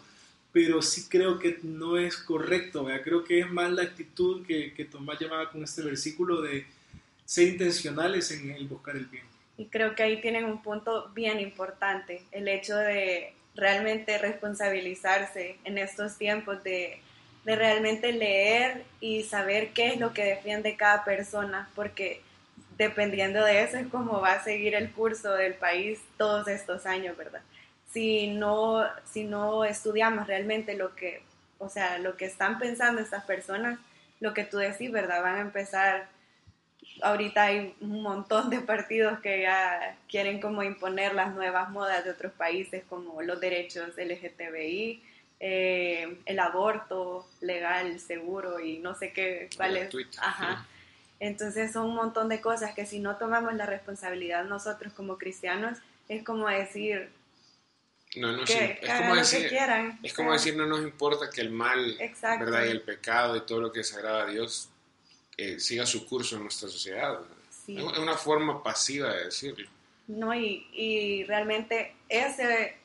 Pero 0.52 0.80
sí 0.80 1.06
creo 1.08 1.40
que 1.40 1.58
no 1.64 1.98
es 1.98 2.16
correcto, 2.16 2.86
creo 3.02 3.24
que 3.24 3.40
es 3.40 3.50
más 3.50 3.72
la 3.72 3.82
actitud 3.82 4.46
que, 4.46 4.72
que 4.72 4.84
Tomás 4.84 5.18
llamaba 5.18 5.50
con 5.50 5.64
este 5.64 5.82
versículo 5.82 6.40
de 6.40 6.66
ser 7.24 7.48
intencionales 7.48 8.30
en 8.30 8.52
el 8.52 8.68
buscar 8.68 8.96
el 8.96 9.06
bien. 9.06 9.24
Y 9.58 9.66
creo 9.66 9.96
que 9.96 10.04
ahí 10.04 10.20
tienen 10.20 10.44
un 10.44 10.62
punto 10.62 11.10
bien 11.12 11.40
importante, 11.40 12.22
el 12.30 12.46
hecho 12.46 12.76
de 12.76 13.34
realmente 13.54 14.18
responsabilizarse 14.18 15.58
en 15.64 15.78
estos 15.78 16.16
tiempos, 16.16 16.62
de, 16.64 17.00
de 17.44 17.56
realmente 17.56 18.12
leer 18.12 18.84
y 19.00 19.22
saber 19.22 19.70
qué 19.70 19.88
es 19.88 20.00
lo 20.00 20.12
que 20.12 20.24
defiende 20.24 20.76
cada 20.76 21.04
persona, 21.04 21.68
porque 21.74 22.20
dependiendo 22.76 23.44
de 23.44 23.62
eso 23.62 23.76
es 23.76 23.86
como 23.88 24.20
va 24.20 24.32
a 24.32 24.44
seguir 24.44 24.74
el 24.74 24.90
curso 24.90 25.32
del 25.34 25.54
país 25.54 26.00
todos 26.16 26.48
estos 26.48 26.86
años, 26.86 27.16
¿verdad? 27.16 27.42
Si 27.92 28.26
no, 28.28 28.84
si 29.04 29.24
no 29.24 29.64
estudiamos 29.64 30.26
realmente 30.26 30.74
lo 30.74 30.94
que, 30.96 31.22
o 31.58 31.68
sea, 31.68 31.98
lo 31.98 32.16
que 32.16 32.24
están 32.24 32.58
pensando 32.58 33.00
estas 33.00 33.24
personas, 33.24 33.78
lo 34.18 34.34
que 34.34 34.44
tú 34.44 34.58
decís, 34.58 34.90
¿verdad? 34.90 35.22
Van 35.22 35.36
a 35.36 35.40
empezar 35.42 36.08
ahorita 37.04 37.44
hay 37.44 37.74
un 37.80 38.02
montón 38.02 38.50
de 38.50 38.60
partidos 38.60 39.20
que 39.20 39.42
ya 39.42 39.96
quieren 40.08 40.40
como 40.40 40.62
imponer 40.62 41.14
las 41.14 41.34
nuevas 41.34 41.70
modas 41.70 42.04
de 42.04 42.10
otros 42.10 42.32
países 42.32 42.82
como 42.88 43.20
los 43.22 43.38
derechos 43.40 43.90
LGTBI, 43.96 45.02
eh, 45.40 46.18
el 46.24 46.38
aborto 46.38 47.28
legal, 47.40 48.00
seguro 48.00 48.58
y 48.58 48.78
no 48.78 48.94
sé 48.94 49.12
qué, 49.12 49.50
cuál 49.56 49.76
es. 49.76 49.94
Ajá. 50.18 50.66
Entonces 51.20 51.72
son 51.72 51.90
un 51.90 51.94
montón 51.94 52.28
de 52.28 52.40
cosas 52.40 52.74
que 52.74 52.86
si 52.86 52.98
no 52.98 53.16
tomamos 53.16 53.54
la 53.54 53.66
responsabilidad 53.66 54.44
nosotros 54.44 54.92
como 54.94 55.18
cristianos, 55.18 55.78
es 56.08 56.24
como 56.24 56.48
decir... 56.48 57.10
No, 58.16 58.30
no, 58.30 58.44
que, 58.44 58.78
es 58.80 58.94
como 59.00 59.16
decir, 59.16 59.50
es 60.04 60.14
como 60.14 60.32
decir 60.32 60.56
no 60.56 60.66
nos 60.66 60.82
importa 60.82 61.30
que 61.30 61.40
el 61.40 61.50
mal, 61.50 61.98
¿verdad? 62.38 62.64
Y 62.66 62.70
el 62.70 62.80
pecado 62.80 63.36
y 63.36 63.40
todo 63.40 63.60
lo 63.60 63.72
que 63.72 63.80
desagrada 63.80 64.22
a 64.22 64.26
Dios 64.26 64.70
eh, 65.36 65.58
siga 65.58 65.86
su 65.86 66.06
curso 66.06 66.36
en 66.36 66.42
nuestra 66.42 66.68
sociedad. 66.68 67.20
Es 67.66 67.98
una 67.98 68.14
forma 68.14 68.62
pasiva 68.62 69.12
de 69.14 69.24
decirlo. 69.24 69.68
No, 70.06 70.34
y, 70.34 70.66
y 70.72 71.24
realmente 71.24 71.94
ese, 72.08 72.76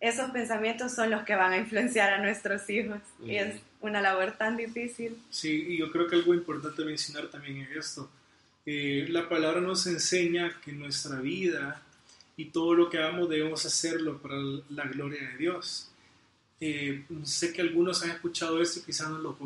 esos 0.00 0.30
pensamientos 0.30 0.94
son 0.94 1.10
los 1.10 1.24
que 1.24 1.34
van 1.34 1.52
a 1.52 1.58
influenciar 1.58 2.12
a 2.12 2.18
nuestros 2.18 2.68
hijos. 2.70 3.00
Y 3.24 3.36
es 3.36 3.60
una 3.80 4.00
labor 4.00 4.36
tan 4.36 4.56
difícil. 4.56 5.20
Sí, 5.30 5.66
y 5.68 5.78
yo 5.78 5.90
creo 5.90 6.06
que 6.06 6.16
algo 6.16 6.34
importante 6.34 6.84
mencionar 6.84 7.28
también 7.28 7.62
es 7.62 7.76
esto. 7.76 8.10
Eh, 8.64 9.06
la 9.08 9.28
palabra 9.28 9.60
nos 9.60 9.86
enseña 9.86 10.60
que 10.64 10.72
nuestra 10.72 11.18
vida 11.20 11.82
y 12.36 12.46
todo 12.46 12.74
lo 12.74 12.88
que 12.88 12.98
hagamos 12.98 13.28
debemos 13.28 13.64
hacerlo 13.66 14.18
para 14.18 14.36
la 14.68 14.84
gloria 14.84 15.20
de 15.30 15.36
Dios. 15.36 15.87
Eh, 16.60 17.04
sé 17.22 17.52
que 17.52 17.62
algunos 17.62 18.02
han 18.02 18.10
escuchado 18.10 18.60
esto 18.60 18.80
y 18.80 18.82
quizás 18.82 19.08
no 19.10 19.18
lo, 19.18 19.36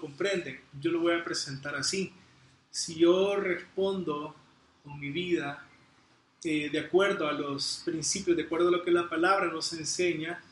comprenden. 0.00 0.60
Yo 0.80 0.90
lo 0.90 1.00
voy 1.00 1.14
a 1.14 1.24
presentar 1.24 1.76
así. 1.76 2.12
Si 2.70 2.96
yo 2.96 3.36
respondo 3.36 4.34
con 4.82 4.98
mi 4.98 5.10
vida 5.10 5.66
eh, 6.42 6.68
de 6.70 6.78
acuerdo 6.80 7.28
a 7.28 7.32
los 7.32 7.82
principios, 7.84 8.36
de 8.36 8.42
acuerdo 8.42 8.68
a 8.68 8.72
lo 8.72 8.82
que 8.82 8.90
la 8.90 9.08
palabra 9.08 9.46
nos 9.46 9.72
enseña, 9.72 10.42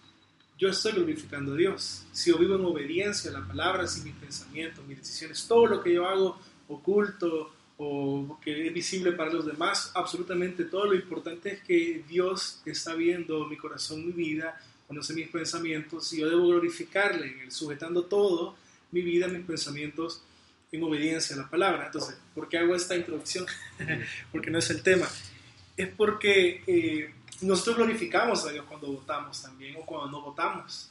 yo 0.57 0.69
estoy 0.69 0.93
glorificando 0.93 1.55
a 1.55 1.57
Dios. 1.57 2.05
Si 2.12 2.31
yo 2.31 2.39
vivo 2.39 2.55
en 2.55 2.65
obediencia 2.65 3.31
a 3.31 3.41
la 3.41 3.47
palabra, 3.47 3.87
si 3.89 4.03
mis 4.03 4.15
pensamientos, 4.15 4.87
mis 4.87 4.99
decisiones, 4.99 5.45
todo 5.49 5.67
lo 5.67 5.83
que 5.83 5.95
yo 5.95 6.07
hago 6.07 6.39
oculto 6.69 7.53
o 7.79 8.39
que 8.41 8.69
es 8.69 8.73
visible 8.73 9.12
para 9.12 9.33
los 9.33 9.45
demás, 9.45 9.91
absolutamente 9.95 10.67
todo 10.67 10.87
lo 10.87 10.95
importante 10.95 11.55
es 11.55 11.62
que 11.62 12.05
Dios 12.09 12.62
está 12.65 12.95
viendo 12.95 13.45
mi 13.47 13.57
corazón, 13.57 14.07
mi 14.07 14.12
vida, 14.12 14.57
conoce 14.92 15.14
mis 15.14 15.28
pensamientos 15.28 16.12
y 16.12 16.20
yo 16.20 16.28
debo 16.28 16.49
glorificarle, 16.49 17.50
sujetando 17.50 18.04
todo, 18.04 18.56
mi 18.90 19.00
vida, 19.00 19.26
mis 19.26 19.44
pensamientos 19.44 20.22
en 20.70 20.82
obediencia 20.82 21.34
a 21.34 21.40
la 21.40 21.50
palabra. 21.50 21.87
Entonces, 21.87 22.16
¿por 22.34 22.49
qué 22.49 22.58
hago 22.58 22.75
esta 22.75 22.94
introducción? 22.94 23.46
Porque 24.32 24.50
no 24.50 24.58
es 24.58 24.70
el 24.70 24.82
tema 24.82 25.08
es 25.76 25.88
porque 25.96 26.62
eh, 26.66 27.14
nosotros 27.42 27.76
glorificamos 27.76 28.44
a 28.46 28.52
Dios 28.52 28.64
cuando 28.68 28.88
votamos 28.88 29.42
también 29.42 29.76
o 29.76 29.87
cuando 29.87 30.11
no 30.11 30.22
votamos. 30.22 30.90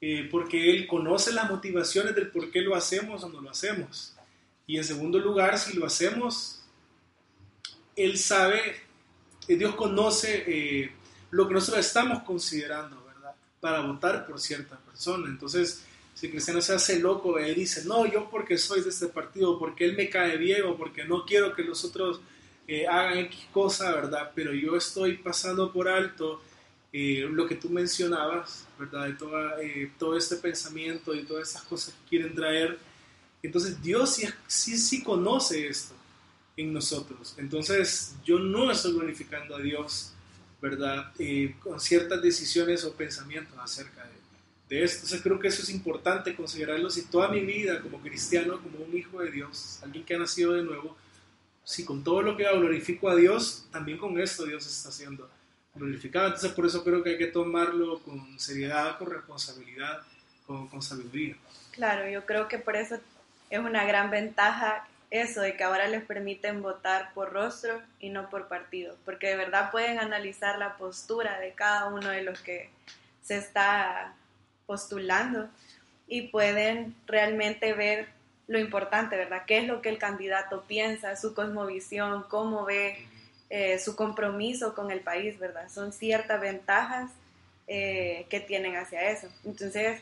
Eh, 0.00 0.28
porque 0.30 0.70
Él 0.70 0.86
conoce 0.86 1.32
las 1.32 1.48
motivaciones 1.48 2.14
del 2.14 2.28
por 2.28 2.50
qué 2.50 2.60
lo 2.60 2.74
hacemos 2.74 3.22
o 3.22 3.28
no 3.28 3.40
lo 3.40 3.50
hacemos. 3.50 4.14
Y 4.66 4.76
en 4.76 4.84
segundo 4.84 5.18
lugar, 5.18 5.58
si 5.58 5.76
lo 5.76 5.86
hacemos, 5.86 6.62
Él 7.94 8.18
sabe, 8.18 8.80
eh, 9.46 9.56
Dios 9.56 9.74
conoce 9.76 10.92
lo 11.30 11.46
que 11.46 11.54
nosotros 11.54 11.86
estamos 11.86 12.22
considerando. 12.24 13.01
Para 13.62 13.80
votar 13.80 14.26
por 14.26 14.38
cierta 14.38 14.76
persona. 14.76 15.26
Entonces, 15.28 15.86
si 16.12 16.28
cristiano 16.28 16.60
se 16.60 16.74
hace 16.74 16.98
loco 16.98 17.40
y 17.40 17.54
dice, 17.54 17.86
no, 17.86 18.04
yo 18.04 18.28
porque 18.28 18.58
soy 18.58 18.82
de 18.82 18.90
este 18.90 19.06
partido, 19.06 19.58
porque 19.58 19.86
él 19.86 19.96
me 19.96 20.10
cae 20.10 20.36
bien 20.36 20.64
o 20.64 20.76
porque 20.76 21.04
no 21.04 21.24
quiero 21.24 21.54
que 21.54 21.62
los 21.62 21.82
otros 21.84 22.20
hagan 22.88 23.18
X 23.18 23.46
cosa, 23.52 23.92
¿verdad? 23.94 24.32
Pero 24.34 24.52
yo 24.52 24.76
estoy 24.76 25.16
pasando 25.16 25.72
por 25.72 25.88
alto 25.88 26.42
eh, 26.94 27.26
lo 27.30 27.46
que 27.46 27.54
tú 27.54 27.70
mencionabas, 27.70 28.66
¿verdad? 28.78 29.08
Eh, 29.62 29.90
todo 29.98 30.16
este 30.16 30.36
pensamiento 30.36 31.14
y 31.14 31.24
todas 31.24 31.48
esas 31.48 31.62
cosas 31.62 31.94
que 31.94 32.10
quieren 32.10 32.34
traer. 32.34 32.78
Entonces 33.42 33.80
Dios 33.82 34.14
sí, 34.14 34.28
sí, 34.46 34.76
sí 34.76 35.02
conoce 35.02 35.68
esto 35.68 35.94
en 36.56 36.72
nosotros. 36.72 37.34
Entonces 37.38 38.14
yo 38.24 38.38
no 38.38 38.70
estoy 38.70 38.92
glorificando 38.92 39.56
a 39.56 39.60
Dios, 39.60 40.12
¿verdad? 40.62 41.12
Eh, 41.18 41.56
con 41.60 41.80
ciertas 41.80 42.22
decisiones 42.22 42.84
o 42.84 42.94
pensamientos 42.94 43.58
acerca 43.58 44.04
de, 44.04 44.76
de, 44.76 44.84
esto. 44.84 44.98
Entonces 44.98 45.20
creo 45.20 45.40
que 45.40 45.48
eso 45.48 45.60
es 45.60 45.70
importante 45.70 46.36
considerarlo. 46.36 46.88
Si 46.88 47.06
toda 47.06 47.28
mi 47.28 47.40
vida 47.40 47.82
como 47.82 48.00
cristiano, 48.00 48.62
como 48.62 48.78
un 48.78 48.96
hijo 48.96 49.20
de 49.20 49.32
Dios, 49.32 49.80
alguien 49.82 50.04
que 50.04 50.14
ha 50.14 50.18
nacido 50.18 50.52
de 50.52 50.62
nuevo, 50.62 50.96
si 51.64 51.84
con 51.84 52.04
todo 52.04 52.22
lo 52.22 52.36
que 52.36 52.46
hago 52.46 52.60
glorifico 52.60 53.10
a 53.10 53.16
Dios, 53.16 53.66
también 53.72 53.98
con 53.98 54.18
esto 54.20 54.44
Dios 54.44 54.64
está 54.64 54.92
siendo 54.92 55.28
glorificado. 55.74 56.26
Entonces 56.26 56.52
por 56.52 56.64
eso 56.64 56.84
creo 56.84 57.02
que 57.02 57.10
hay 57.10 57.18
que 57.18 57.26
tomarlo 57.26 57.98
con 57.98 58.38
seriedad, 58.38 58.98
con 58.98 59.10
responsabilidad, 59.10 60.02
con, 60.46 60.68
con 60.68 60.80
sabiduría. 60.80 61.36
Claro, 61.72 62.08
yo 62.08 62.24
creo 62.24 62.46
que 62.46 62.58
por 62.58 62.76
eso 62.76 63.00
es 63.50 63.58
una 63.58 63.84
gran 63.84 64.10
ventaja 64.10 64.86
eso 65.12 65.42
de 65.42 65.56
que 65.56 65.62
ahora 65.62 65.88
les 65.88 66.02
permiten 66.02 66.62
votar 66.62 67.12
por 67.12 67.34
rostro 67.34 67.82
y 68.00 68.08
no 68.08 68.30
por 68.30 68.48
partido, 68.48 68.96
porque 69.04 69.28
de 69.28 69.36
verdad 69.36 69.70
pueden 69.70 69.98
analizar 69.98 70.58
la 70.58 70.78
postura 70.78 71.38
de 71.38 71.52
cada 71.52 71.88
uno 71.88 72.08
de 72.08 72.22
los 72.22 72.40
que 72.40 72.70
se 73.22 73.36
está 73.36 74.14
postulando 74.64 75.50
y 76.08 76.28
pueden 76.28 76.96
realmente 77.06 77.74
ver 77.74 78.08
lo 78.46 78.58
importante, 78.58 79.16
¿verdad? 79.16 79.42
¿Qué 79.46 79.58
es 79.58 79.66
lo 79.66 79.82
que 79.82 79.90
el 79.90 79.98
candidato 79.98 80.64
piensa, 80.66 81.14
su 81.14 81.34
cosmovisión, 81.34 82.24
cómo 82.30 82.64
ve 82.64 83.06
eh, 83.50 83.78
su 83.78 83.94
compromiso 83.94 84.74
con 84.74 84.90
el 84.90 85.00
país, 85.00 85.38
¿verdad? 85.38 85.68
Son 85.68 85.92
ciertas 85.92 86.40
ventajas 86.40 87.10
eh, 87.66 88.24
que 88.30 88.40
tienen 88.40 88.76
hacia 88.76 89.10
eso. 89.10 89.28
Entonces, 89.44 90.00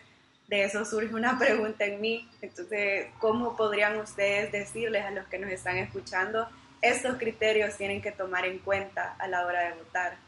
de 0.50 0.64
eso 0.64 0.84
surge 0.84 1.14
una 1.14 1.38
pregunta 1.38 1.86
en 1.86 2.00
mí. 2.00 2.28
Entonces, 2.42 3.06
¿cómo 3.18 3.56
podrían 3.56 3.96
ustedes 3.98 4.52
decirles 4.52 5.04
a 5.04 5.12
los 5.12 5.26
que 5.28 5.38
nos 5.38 5.50
están 5.50 5.78
escuchando 5.78 6.46
estos 6.82 7.18
criterios 7.18 7.76
tienen 7.76 8.00
que 8.02 8.10
tomar 8.10 8.46
en 8.46 8.58
cuenta 8.58 9.14
a 9.18 9.28
la 9.28 9.46
hora 9.46 9.62
de 9.62 9.74
votar? 9.74 10.18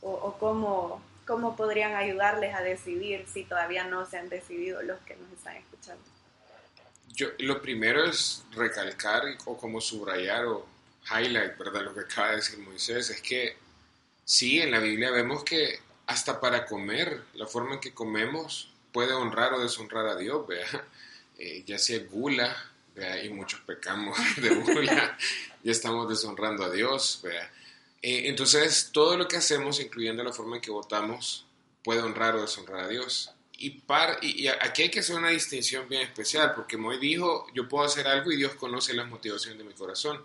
¿O, 0.00 0.36
cómo, 0.38 1.02
cómo 1.26 1.56
podrían 1.56 1.94
ayudarles 1.96 2.54
a 2.54 2.62
decidir 2.62 3.26
si 3.30 3.44
todavía 3.44 3.84
no 3.84 4.06
se 4.06 4.16
han 4.16 4.28
decidido 4.28 4.80
los 4.82 4.98
que 5.00 5.16
nos 5.16 5.30
están 5.32 5.56
escuchando? 5.56 6.02
Yo, 7.08 7.28
lo 7.40 7.60
primero 7.60 8.04
es 8.04 8.44
recalcar 8.52 9.22
o 9.44 9.56
como 9.56 9.80
subrayar 9.80 10.46
o 10.46 10.66
highlight, 11.10 11.58
¿verdad? 11.58 11.82
Lo 11.82 11.94
que 11.94 12.00
acaba 12.00 12.30
de 12.30 12.36
decir 12.36 12.60
Moisés, 12.60 13.10
es 13.10 13.20
que 13.20 13.56
sí, 14.24 14.60
en 14.60 14.70
la 14.70 14.78
Biblia 14.78 15.10
vemos 15.10 15.42
que 15.42 15.80
hasta 16.06 16.40
para 16.40 16.64
comer, 16.64 17.24
la 17.34 17.46
forma 17.46 17.74
en 17.74 17.80
que 17.80 17.92
comemos 17.92 18.72
puede 18.92 19.12
honrar 19.12 19.52
o 19.54 19.60
deshonrar 19.60 20.06
a 20.06 20.16
Dios, 20.16 20.46
¿vea? 20.46 20.66
Eh, 21.40 21.62
ya 21.64 21.78
sea 21.78 22.00
gula, 22.00 22.52
y 23.22 23.28
muchos 23.28 23.60
pecamos 23.60 24.18
de 24.42 24.48
gula, 24.56 25.16
ya 25.62 25.70
estamos 25.70 26.08
deshonrando 26.08 26.64
a 26.64 26.70
Dios, 26.70 27.20
¿vea? 27.22 27.48
Eh, 28.02 28.22
entonces, 28.26 28.90
todo 28.92 29.16
lo 29.16 29.26
que 29.26 29.36
hacemos, 29.36 29.80
incluyendo 29.80 30.22
la 30.22 30.32
forma 30.32 30.56
en 30.56 30.62
que 30.62 30.70
votamos, 30.70 31.46
puede 31.82 32.00
honrar 32.00 32.36
o 32.36 32.42
deshonrar 32.42 32.84
a 32.84 32.88
Dios. 32.88 33.30
Y, 33.56 33.70
par, 33.70 34.18
y, 34.22 34.46
aquí 34.46 34.82
hay 34.82 34.90
que 34.90 35.00
hacer 35.00 35.16
una 35.16 35.30
distinción 35.30 35.88
bien 35.88 36.02
especial, 36.02 36.54
porque 36.54 36.76
Moy 36.76 36.98
dijo, 36.98 37.46
yo 37.54 37.68
puedo 37.68 37.84
hacer 37.84 38.06
algo 38.06 38.30
y 38.30 38.36
Dios 38.36 38.54
conoce 38.54 38.94
las 38.94 39.08
motivaciones 39.08 39.58
de 39.58 39.64
mi 39.64 39.74
corazón. 39.74 40.22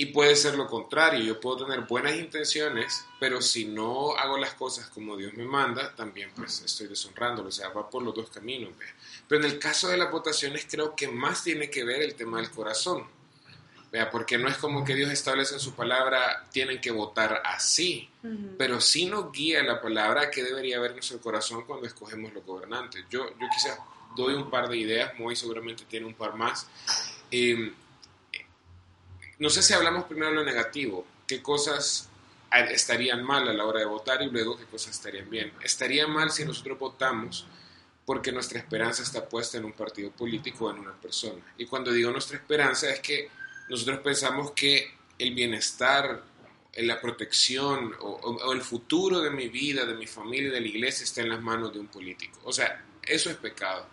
Y 0.00 0.06
puede 0.06 0.36
ser 0.36 0.54
lo 0.54 0.68
contrario, 0.68 1.24
yo 1.24 1.40
puedo 1.40 1.66
tener 1.66 1.80
buenas 1.80 2.14
intenciones, 2.14 3.04
pero 3.18 3.42
si 3.42 3.64
no 3.64 4.12
hago 4.16 4.38
las 4.38 4.54
cosas 4.54 4.86
como 4.90 5.16
Dios 5.16 5.34
me 5.34 5.44
manda, 5.44 5.92
también 5.96 6.30
pues 6.36 6.62
estoy 6.64 6.86
deshonrándolo, 6.86 7.48
o 7.48 7.52
sea, 7.52 7.70
va 7.70 7.90
por 7.90 8.04
los 8.04 8.14
dos 8.14 8.30
caminos. 8.30 8.70
Pero 9.26 9.44
en 9.44 9.50
el 9.50 9.58
caso 9.58 9.88
de 9.88 9.96
las 9.96 10.12
votaciones 10.12 10.68
creo 10.70 10.94
que 10.94 11.08
más 11.08 11.42
tiene 11.42 11.68
que 11.68 11.82
ver 11.82 12.00
el 12.00 12.14
tema 12.14 12.40
del 12.40 12.48
corazón. 12.52 13.08
Vea, 13.90 14.08
porque 14.08 14.38
no 14.38 14.46
es 14.46 14.56
como 14.58 14.84
que 14.84 14.94
Dios 14.94 15.10
establece 15.10 15.54
en 15.54 15.60
su 15.60 15.74
palabra, 15.74 16.46
tienen 16.52 16.80
que 16.80 16.92
votar 16.92 17.42
así, 17.44 18.08
pero 18.56 18.80
sí 18.80 19.06
nos 19.06 19.32
guía 19.32 19.64
la 19.64 19.80
palabra 19.80 20.30
que 20.30 20.44
debería 20.44 20.76
en 20.76 20.92
nuestro 20.92 21.20
corazón 21.20 21.64
cuando 21.66 21.88
escogemos 21.88 22.32
los 22.32 22.46
gobernantes. 22.46 23.04
Yo, 23.10 23.30
yo 23.30 23.46
quizás 23.52 23.80
doy 24.14 24.34
un 24.34 24.48
par 24.48 24.68
de 24.68 24.76
ideas, 24.76 25.18
muy 25.18 25.34
seguramente 25.34 25.84
tiene 25.88 26.06
un 26.06 26.14
par 26.14 26.34
más. 26.34 26.68
Em, 27.32 27.74
no 29.38 29.50
sé 29.50 29.62
si 29.62 29.72
hablamos 29.72 30.04
primero 30.04 30.30
de 30.30 30.36
lo 30.36 30.44
negativo, 30.44 31.06
qué 31.26 31.42
cosas 31.42 32.08
estarían 32.70 33.22
mal 33.22 33.48
a 33.48 33.52
la 33.52 33.64
hora 33.64 33.80
de 33.80 33.86
votar 33.86 34.22
y 34.22 34.30
luego 34.30 34.56
qué 34.56 34.64
cosas 34.64 34.94
estarían 34.94 35.28
bien. 35.28 35.52
Estaría 35.62 36.06
mal 36.06 36.30
si 36.30 36.44
nosotros 36.44 36.78
votamos 36.78 37.46
porque 38.04 38.32
nuestra 38.32 38.58
esperanza 38.58 39.02
está 39.02 39.28
puesta 39.28 39.58
en 39.58 39.66
un 39.66 39.74
partido 39.74 40.10
político 40.10 40.64
o 40.64 40.70
en 40.70 40.78
una 40.78 40.94
persona. 40.94 41.42
Y 41.58 41.66
cuando 41.66 41.92
digo 41.92 42.10
nuestra 42.10 42.38
esperanza 42.38 42.88
es 42.90 43.00
que 43.00 43.28
nosotros 43.68 44.00
pensamos 44.00 44.52
que 44.52 44.94
el 45.18 45.34
bienestar, 45.34 46.24
la 46.74 47.00
protección 47.00 47.94
o, 48.00 48.52
el 48.52 48.62
futuro 48.62 49.20
de 49.20 49.30
mi 49.30 49.48
vida, 49.48 49.84
de 49.84 49.94
mi 49.94 50.06
familia, 50.06 50.50
de 50.50 50.60
la 50.60 50.68
iglesia 50.68 51.04
está 51.04 51.20
en 51.20 51.28
las 51.28 51.42
manos 51.42 51.72
de 51.72 51.80
un 51.80 51.88
político. 51.88 52.40
O 52.44 52.52
sea, 52.52 52.82
eso 53.02 53.28
es 53.30 53.36
pecado. 53.36 53.86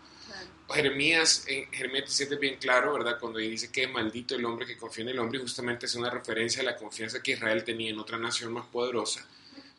Jeremías, 0.73 1.45
en 1.47 1.71
Jeremías 1.71 2.05
7 2.07 2.35
bien 2.37 2.57
claro, 2.57 2.93
¿verdad? 2.93 3.17
Cuando 3.19 3.39
dice 3.39 3.71
que 3.71 3.87
maldito 3.87 4.35
el 4.35 4.45
hombre 4.45 4.65
que 4.65 4.77
confía 4.77 5.03
en 5.03 5.09
el 5.09 5.19
hombre, 5.19 5.39
justamente 5.39 5.85
es 5.85 5.95
una 5.95 6.09
referencia 6.09 6.61
a 6.61 6.65
la 6.65 6.75
confianza 6.75 7.21
que 7.21 7.33
Israel 7.33 7.63
tenía 7.63 7.91
en 7.91 7.99
otra 7.99 8.17
nación 8.17 8.51
más 8.51 8.65
poderosa. 8.65 9.25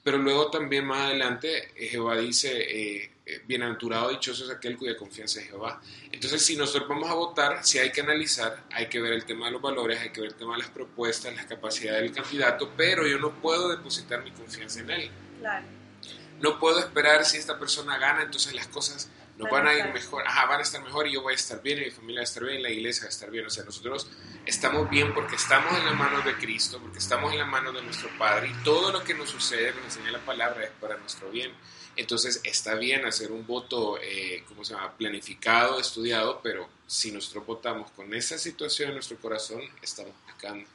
Pero 0.06 0.18
luego 0.18 0.50
también 0.52 0.84
más 0.84 1.00
adelante 1.00 1.72
eh, 1.74 1.88
Jehová 1.88 2.16
dice, 2.16 2.52
eh, 2.52 3.10
eh, 3.26 3.42
bienaventurado, 3.44 4.10
dichoso 4.10 4.44
es 4.44 4.50
aquel 4.50 4.76
cuya 4.76 4.96
confianza 4.96 5.40
es 5.40 5.48
Jehová. 5.48 5.82
Entonces, 6.12 6.44
si 6.44 6.56
nosotros 6.56 6.88
vamos 6.88 7.10
a 7.10 7.14
votar, 7.14 7.66
si 7.66 7.80
hay 7.80 7.90
que 7.90 8.02
analizar, 8.02 8.64
hay 8.70 8.86
que 8.86 9.00
ver 9.00 9.12
el 9.12 9.24
tema 9.24 9.46
de 9.46 9.52
los 9.52 9.60
valores, 9.60 9.98
hay 9.98 10.10
que 10.10 10.20
ver 10.20 10.30
el 10.30 10.36
tema 10.36 10.52
de 10.52 10.60
las 10.60 10.70
propuestas, 10.70 11.34
las 11.34 11.46
capacidades 11.46 12.02
del 12.02 12.12
candidato, 12.12 12.70
pero 12.76 13.04
yo 13.04 13.18
no 13.18 13.32
puedo 13.40 13.68
depositar 13.68 14.22
mi 14.22 14.30
confianza 14.30 14.78
en 14.78 14.90
él. 14.90 15.10
Claro. 15.40 15.66
No 16.40 16.60
puedo 16.60 16.78
esperar 16.78 17.24
si 17.24 17.38
esta 17.38 17.58
persona 17.58 17.98
gana, 17.98 18.22
entonces 18.22 18.54
las 18.54 18.68
cosas 18.68 19.10
nos 19.38 19.50
van, 19.50 19.66
a 19.66 19.74
ir 19.74 19.92
mejor, 19.92 20.26
ajá, 20.26 20.46
van 20.46 20.60
a 20.60 20.62
estar 20.62 20.82
mejor 20.82 21.06
y 21.06 21.12
yo 21.12 21.22
voy 21.22 21.32
a 21.32 21.36
estar 21.36 21.62
bien, 21.62 21.78
y 21.78 21.84
mi 21.86 21.90
familia 21.90 22.20
va 22.20 22.22
a 22.22 22.24
estar 22.24 22.44
bien, 22.44 22.62
la 22.62 22.70
iglesia 22.70 23.02
va 23.02 23.08
a 23.08 23.10
estar 23.10 23.30
bien. 23.30 23.46
O 23.46 23.50
sea, 23.50 23.64
nosotros 23.64 24.10
estamos 24.46 24.88
bien 24.88 25.12
porque 25.12 25.36
estamos 25.36 25.76
en 25.78 25.84
la 25.84 25.92
mano 25.92 26.22
de 26.22 26.34
Cristo, 26.36 26.78
porque 26.80 26.98
estamos 26.98 27.32
en 27.32 27.38
la 27.38 27.44
mano 27.44 27.70
de 27.72 27.82
nuestro 27.82 28.08
Padre 28.18 28.48
y 28.48 28.64
todo 28.64 28.92
lo 28.92 29.04
que 29.04 29.14
nos 29.14 29.28
sucede, 29.28 29.74
nos 29.74 29.84
enseña 29.84 30.12
la 30.12 30.24
palabra, 30.24 30.64
es 30.64 30.70
para 30.80 30.96
nuestro 30.96 31.30
bien. 31.30 31.52
Entonces 31.96 32.40
está 32.44 32.74
bien 32.76 33.04
hacer 33.04 33.30
un 33.30 33.46
voto, 33.46 33.98
eh, 34.00 34.42
¿cómo 34.48 34.64
se 34.64 34.74
llama?, 34.74 34.96
planificado, 34.96 35.80
estudiado, 35.80 36.40
pero 36.42 36.68
si 36.86 37.12
nosotros 37.12 37.46
votamos 37.46 37.90
con 37.90 38.14
esa 38.14 38.38
situación 38.38 38.88
en 38.88 38.94
nuestro 38.94 39.18
corazón, 39.18 39.62
estamos 39.82 40.12
pecando. 40.26 40.66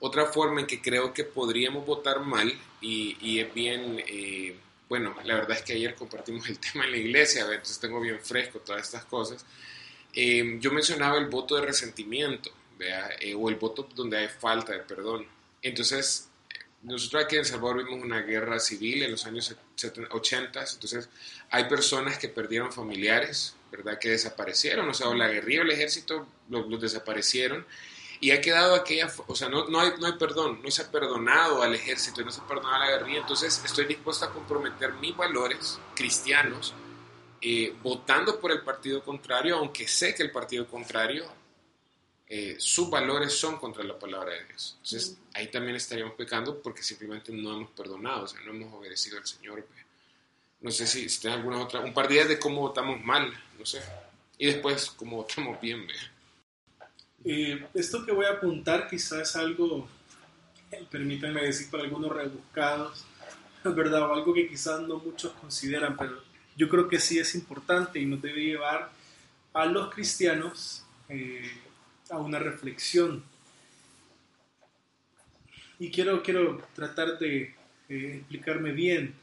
Otra 0.00 0.26
forma 0.26 0.60
en 0.60 0.66
que 0.66 0.80
creo 0.80 1.12
que 1.12 1.24
podríamos 1.24 1.84
votar 1.84 2.20
mal, 2.20 2.52
y, 2.80 3.16
y 3.20 3.40
es 3.40 3.52
bien... 3.52 4.04
Eh, 4.06 4.56
bueno, 4.88 5.14
la 5.24 5.34
verdad 5.34 5.56
es 5.56 5.62
que 5.62 5.74
ayer 5.74 5.94
compartimos 5.94 6.48
el 6.48 6.58
tema 6.72 6.84
en 6.84 6.92
la 6.92 6.96
iglesia, 6.96 7.42
entonces 7.42 7.78
tengo 7.78 8.00
bien 8.00 8.20
fresco 8.20 8.60
todas 8.60 8.82
estas 8.82 9.04
cosas. 9.04 9.44
Eh, 10.14 10.58
yo 10.60 10.72
mencionaba 10.72 11.18
el 11.18 11.26
voto 11.26 11.56
de 11.56 11.62
resentimiento, 11.62 12.50
eh, 12.80 13.34
o 13.34 13.48
el 13.48 13.56
voto 13.56 13.88
donde 13.94 14.18
hay 14.18 14.28
falta 14.28 14.72
de 14.72 14.80
perdón. 14.80 15.26
Entonces, 15.62 16.28
nosotros 16.82 17.24
aquí 17.24 17.34
en 17.34 17.40
El 17.40 17.46
Salvador 17.46 17.84
vimos 17.84 18.04
una 18.04 18.22
guerra 18.22 18.60
civil 18.60 19.02
en 19.02 19.10
los 19.10 19.26
años 19.26 19.54
80, 20.10 20.64
entonces 20.72 21.08
hay 21.50 21.64
personas 21.64 22.18
que 22.18 22.28
perdieron 22.28 22.72
familiares, 22.72 23.54
¿verdad? 23.72 23.98
Que 23.98 24.10
desaparecieron, 24.10 24.88
o 24.88 24.94
sea, 24.94 25.12
la 25.14 25.28
guerrilla 25.28 25.60
o 25.60 25.64
el 25.64 25.72
ejército 25.72 26.26
los 26.48 26.80
desaparecieron 26.80 27.66
y 28.20 28.32
ha 28.32 28.40
quedado 28.40 28.74
aquella, 28.74 29.12
o 29.26 29.34
sea, 29.34 29.48
no, 29.48 29.68
no, 29.68 29.80
hay, 29.80 29.92
no 29.98 30.06
hay 30.06 30.14
perdón, 30.14 30.60
no 30.62 30.70
se 30.70 30.82
ha 30.82 30.90
perdonado 30.90 31.62
al 31.62 31.74
ejército, 31.74 32.22
no 32.22 32.30
se 32.30 32.40
ha 32.40 32.46
perdonado 32.46 32.74
a 32.74 32.78
la 32.80 32.90
guerrilla, 32.90 33.20
entonces 33.20 33.62
estoy 33.64 33.86
dispuesto 33.86 34.24
a 34.24 34.32
comprometer 34.32 34.92
mis 34.94 35.16
valores 35.16 35.78
cristianos 35.94 36.74
eh, 37.40 37.74
votando 37.82 38.40
por 38.40 38.50
el 38.50 38.62
partido 38.62 39.02
contrario, 39.02 39.56
aunque 39.56 39.86
sé 39.86 40.14
que 40.14 40.24
el 40.24 40.32
partido 40.32 40.66
contrario, 40.66 41.24
eh, 42.26 42.56
sus 42.58 42.90
valores 42.90 43.32
son 43.32 43.56
contra 43.56 43.84
la 43.84 43.96
palabra 43.96 44.34
de 44.34 44.44
Dios. 44.46 44.74
Entonces 44.82 45.16
ahí 45.34 45.48
también 45.48 45.76
estaríamos 45.76 46.14
pecando 46.14 46.60
porque 46.60 46.82
simplemente 46.82 47.32
no 47.32 47.56
hemos 47.56 47.70
perdonado, 47.70 48.24
o 48.24 48.26
sea, 48.26 48.40
no 48.40 48.50
hemos 48.50 48.74
obedecido 48.74 49.18
al 49.18 49.26
Señor. 49.26 49.64
No 50.60 50.72
sé 50.72 50.88
si, 50.88 51.08
si 51.08 51.28
alguna 51.28 51.62
otra, 51.62 51.80
un 51.80 51.94
par 51.94 52.08
de 52.08 52.14
días 52.14 52.28
de 52.28 52.38
cómo 52.38 52.62
votamos 52.62 53.00
mal, 53.04 53.32
no 53.56 53.64
sé. 53.64 53.80
Y 54.36 54.46
después 54.46 54.90
cómo 54.90 55.18
votamos 55.18 55.60
bien, 55.60 55.86
¿ve? 55.86 55.94
Esto 57.24 58.04
que 58.06 58.12
voy 58.12 58.26
a 58.26 58.32
apuntar 58.32 58.88
quizás 58.88 59.30
es 59.30 59.36
algo, 59.36 59.88
permítanme 60.90 61.42
decir, 61.42 61.70
para 61.70 61.84
algunos 61.84 62.14
rebuscados, 62.14 63.04
¿verdad? 63.64 64.02
O 64.02 64.14
algo 64.14 64.32
que 64.32 64.48
quizás 64.48 64.80
no 64.82 64.98
muchos 64.98 65.32
consideran, 65.32 65.96
pero 65.96 66.22
yo 66.56 66.68
creo 66.68 66.88
que 66.88 66.98
sí 66.98 67.18
es 67.18 67.34
importante 67.34 67.98
y 67.98 68.06
nos 68.06 68.22
debe 68.22 68.44
llevar 68.44 68.90
a 69.52 69.66
los 69.66 69.92
cristianos 69.92 70.84
eh, 71.08 71.50
a 72.10 72.18
una 72.18 72.38
reflexión. 72.38 73.24
Y 75.78 75.90
quiero, 75.90 76.22
quiero 76.22 76.64
tratar 76.74 77.18
de 77.18 77.54
eh, 77.88 78.16
explicarme 78.18 78.72
bien 78.72 79.14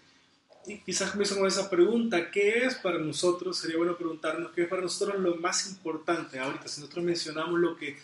y 0.67 0.77
quizás 0.79 1.11
comienzo 1.11 1.37
con 1.37 1.47
esa 1.47 1.69
pregunta, 1.69 2.31
¿qué 2.31 2.65
es 2.65 2.75
para 2.75 2.97
nosotros? 2.97 3.57
Sería 3.57 3.77
bueno 3.77 3.95
preguntarnos 3.95 4.51
qué 4.51 4.63
es 4.63 4.67
para 4.67 4.81
nosotros 4.81 5.19
lo 5.19 5.35
más 5.35 5.69
importante 5.69 6.39
ahorita. 6.39 6.67
Si 6.67 6.81
nosotros 6.81 7.05
mencionamos 7.05 7.59
lo 7.59 7.75
que, 7.75 7.97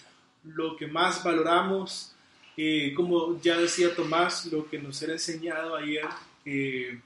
lo 0.43 0.75
que 0.75 0.87
más 0.87 1.23
valoramos, 1.23 2.13
eh, 2.55 2.93
como 2.95 3.41
ya 3.41 3.57
decía 3.57 3.95
Tomás, 3.95 4.45
lo 4.47 4.69
que 4.69 4.79
nos 4.79 5.01
era 5.01 5.13
enseñado 5.13 5.75
ayer, 5.75 6.05
eh, 6.45 6.99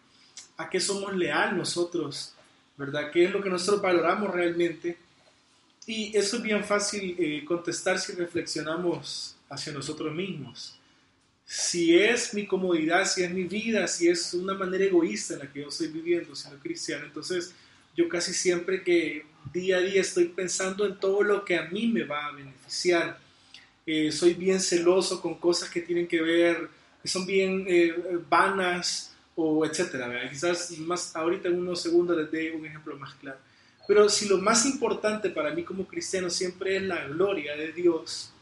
a 0.58 0.70
qué 0.70 0.80
somos 0.80 1.16
leal 1.16 1.58
nosotros, 1.58 2.34
¿verdad? 2.78 3.12
¿Qué 3.12 3.26
es 3.26 3.32
lo 3.32 3.42
que 3.42 3.50
nosotros 3.50 3.82
valoramos 3.82 4.34
realmente? 4.34 4.98
Y 5.88 6.16
eso 6.18 6.38
es 6.38 6.44
bien 6.44 6.64
fácil 6.64 7.16
eh, 7.18 7.46
contestar 7.46 8.00
si 8.00 8.14
reflexionamos 8.14 9.36
hacia 9.50 9.72
nosotros 9.72 10.14
mismos 10.14 10.80
si 11.46 11.98
es 11.98 12.34
mi 12.34 12.48
comodidad, 12.48 13.06
si 13.06 13.24
es 13.24 13.32
mi 13.32 13.44
vida, 13.44 13.88
si 13.88 14.08
es 14.08 14.34
una 14.34 14.56
manera 14.56 14.84
egoísta 14.84 15.36
en 15.36 15.42
la 15.42 15.52
que 15.52 15.62
yo 15.62 15.70
estoy 15.70 15.88
viviendo 15.88 16.36
siendo 16.36 16.60
cristiano, 16.60 17.06
entonces 17.06 17.54
yo 17.96 18.10
casi 18.10 18.34
siempre 18.34 18.84
que 18.84 19.26
día 19.54 19.78
a 19.78 19.82
día 19.82 20.02
estoy 20.02 20.26
pensando 20.26 20.86
en 20.86 21.00
todo 21.00 21.24
lo 21.24 21.46
que 21.46 21.56
a 21.56 21.70
mí 21.70 21.88
me 21.88 22.04
va 22.04 22.26
a 22.26 22.32
beneficiar. 22.32 23.20
Eh, 23.86 24.12
soy 24.12 24.34
bien 24.34 24.60
celoso 24.60 25.22
con 25.22 25.36
cosas 25.36 25.70
que 25.70 25.82
tienen 25.82 26.08
que 26.08 26.22
ver, 26.22 26.68
que 27.02 27.08
son 27.08 27.26
bien 27.26 27.66
eh, 27.68 27.96
vanas 28.28 29.16
o 29.36 29.66
etcétera. 29.66 30.28
Quizás 30.30 30.72
más 30.80 31.16
ahorita 31.16 31.48
en 31.48 31.60
unos 31.60 31.82
segundos 31.82 32.18
les 32.18 32.32
dé 32.32 32.52
un 32.52 32.66
ejemplo 32.66 32.98
más 32.98 33.14
claro. 33.16 33.38
Pero 33.88 34.10
si 34.10 34.28
lo 34.28 34.40
más 34.40 34.66
importante 34.66 35.30
para 35.30 35.54
mí 35.54 35.64
como 35.64 35.86
cristiano 35.86 36.30
siempre 36.30 36.78
es 36.78 36.84
la 36.84 37.06
gloria 37.08 37.56
de 37.56 37.72
Dios, 37.72 38.34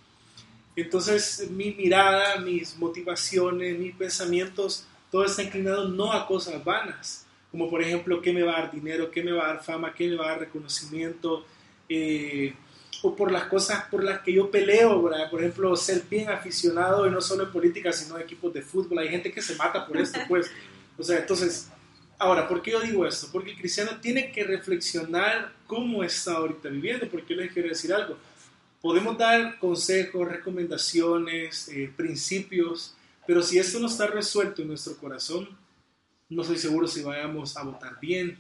entonces 0.76 1.50
mi 1.52 1.72
mirada, 1.72 2.38
mis 2.40 2.78
motivaciones, 2.78 3.78
mis 3.78 3.96
pensamientos, 3.96 4.86
todo 5.12 5.26
está 5.26 5.44
inclinado 5.44 5.88
no 5.90 6.12
a 6.12 6.26
cosas 6.26 6.64
vanas, 6.64 7.26
como 7.52 7.70
por 7.70 7.82
ejemplo 7.82 8.22
qué 8.22 8.34
me 8.34 8.42
va 8.42 8.58
a 8.58 8.62
dar 8.62 8.72
dinero, 8.72 9.12
qué 9.12 9.24
me 9.24 9.32
va 9.32 9.46
a 9.46 9.48
dar 9.54 9.64
fama, 9.64 9.94
qué 9.94 10.08
me 10.08 10.16
va 10.16 10.26
a 10.26 10.30
dar 10.30 10.40
reconocimiento, 10.40 11.46
eh, 11.88 12.56
o 13.04 13.16
por 13.16 13.32
las 13.32 13.46
cosas 13.46 13.86
por 13.92 14.04
las 14.04 14.22
que 14.22 14.34
yo 14.34 14.50
peleo, 14.50 15.10
por 15.30 15.42
ejemplo, 15.42 15.76
ser 15.76 16.04
bien 16.10 16.30
aficionado 16.30 17.06
y 17.06 17.12
no 17.12 17.22
solo 17.22 17.44
en 17.44 17.52
política, 17.52 17.92
sino 17.92 18.16
en 18.16 18.24
equipos 18.24 18.54
de 18.54 18.62
fútbol. 18.62 19.00
Hay 19.00 19.10
gente 19.10 19.32
que 19.32 19.42
se 19.42 19.56
mata 19.56 19.86
por 19.86 19.98
esto, 19.98 20.20
pues. 20.28 20.50
O 20.98 21.04
sea, 21.04 21.20
entonces, 21.20 21.70
ahora, 22.18 22.48
¿por 22.48 22.62
qué 22.62 22.72
yo 22.72 22.80
digo 22.80 23.06
esto? 23.06 23.28
Porque 23.32 23.52
el 23.52 23.58
cristiano 23.58 24.00
tiene 24.00 24.32
que 24.32 24.46
reflexionar 24.46 25.52
cómo 25.68 26.04
está 26.04 26.34
ahorita 26.34 26.70
viviendo, 26.70 27.10
porque 27.10 27.36
yo 27.36 27.42
les 27.42 27.52
quiero 27.52 27.68
decir 27.68 27.94
algo 27.94 28.18
podemos 28.84 29.18
dar 29.18 29.60
consejos, 29.60 30.28
recomendaciones, 30.28 31.70
eh, 31.70 31.90
principios, 31.96 32.94
pero 33.26 33.42
si 33.42 33.58
esto 33.58 33.80
no 33.80 33.88
está 33.88 34.08
resuelto 34.08 34.62
en 34.62 34.68
nuestro 34.68 34.98
corazón, 34.98 35.48
no 36.28 36.42
estoy 36.42 36.58
seguro 36.58 36.86
si 36.86 37.02
vayamos 37.02 37.56
a 37.56 37.64
votar 37.64 37.98
bien. 38.02 38.38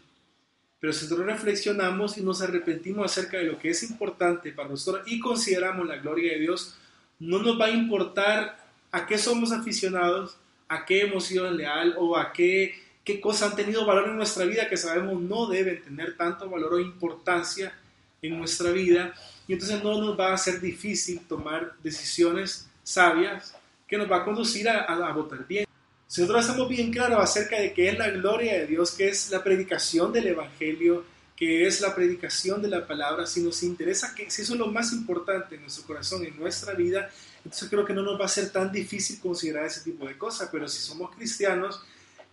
Pero 0.81 0.91
si 0.91 1.05
nosotros 1.05 1.27
reflexionamos 1.27 2.17
y 2.17 2.21
nos 2.23 2.41
arrepentimos 2.41 3.05
acerca 3.05 3.37
de 3.37 3.45
lo 3.45 3.57
que 3.57 3.69
es 3.69 3.83
importante 3.83 4.51
para 4.51 4.67
nosotros 4.67 5.07
y 5.07 5.21
consideramos 5.21 5.87
la 5.87 5.95
gloria 5.95 6.33
de 6.33 6.39
Dios, 6.39 6.75
no 7.19 7.41
nos 7.41 7.57
va 7.57 7.67
a 7.67 7.71
importar 7.71 8.67
a 8.91 9.05
qué 9.05 9.17
somos 9.17 9.53
aficionados, 9.53 10.35
a 10.67 10.83
qué 10.83 11.03
hemos 11.03 11.23
sido 11.23 11.49
leal 11.51 11.95
o 11.97 12.17
a 12.17 12.33
qué, 12.33 12.75
qué 13.05 13.21
cosas 13.21 13.51
han 13.51 13.55
tenido 13.55 13.85
valor 13.85 14.09
en 14.09 14.17
nuestra 14.17 14.43
vida 14.43 14.67
que 14.67 14.75
sabemos 14.75 15.21
no 15.21 15.47
deben 15.47 15.81
tener 15.81 16.17
tanto 16.17 16.49
valor 16.49 16.73
o 16.73 16.79
importancia 16.81 17.79
en 18.21 18.37
nuestra 18.37 18.71
vida 18.71 19.13
y 19.47 19.53
entonces 19.53 19.83
no 19.83 19.99
nos 19.99 20.19
va 20.19 20.33
a 20.33 20.37
ser 20.37 20.61
difícil 20.61 21.21
tomar 21.27 21.73
decisiones 21.83 22.67
sabias 22.83 23.55
que 23.87 23.97
nos 23.97 24.09
va 24.09 24.17
a 24.17 24.25
conducir 24.25 24.67
a, 24.69 25.11
votar 25.13 25.45
bien. 25.47 25.65
Si 26.07 26.21
nosotros 26.21 26.45
estamos 26.45 26.69
bien 26.69 26.91
claros 26.91 27.19
acerca 27.19 27.59
de 27.59 27.73
qué 27.73 27.89
es 27.89 27.97
la 27.97 28.09
gloria 28.09 28.53
de 28.53 28.67
Dios, 28.67 28.91
qué 28.91 29.09
es 29.09 29.29
la 29.31 29.43
predicación 29.43 30.13
del 30.13 30.27
Evangelio, 30.27 31.05
qué 31.35 31.67
es 31.67 31.81
la 31.81 31.93
predicación 31.93 32.61
de 32.61 32.69
la 32.69 32.85
palabra, 32.85 33.25
si 33.25 33.41
nos 33.41 33.63
interesa 33.63 34.13
que 34.15 34.29
si 34.29 34.43
eso 34.43 34.53
es 34.53 34.59
lo 34.59 34.67
más 34.67 34.93
importante 34.93 35.55
en 35.55 35.61
nuestro 35.61 35.85
corazón, 35.85 36.23
en 36.23 36.37
nuestra 36.39 36.73
vida, 36.73 37.09
entonces 37.43 37.69
creo 37.69 37.83
que 37.83 37.93
no 37.93 38.03
nos 38.03 38.19
va 38.19 38.25
a 38.25 38.29
ser 38.29 38.51
tan 38.51 38.71
difícil 38.71 39.19
considerar 39.19 39.65
ese 39.65 39.81
tipo 39.81 40.07
de 40.07 40.17
cosas, 40.17 40.49
pero 40.51 40.67
si 40.67 40.79
somos 40.79 41.13
cristianos, 41.15 41.81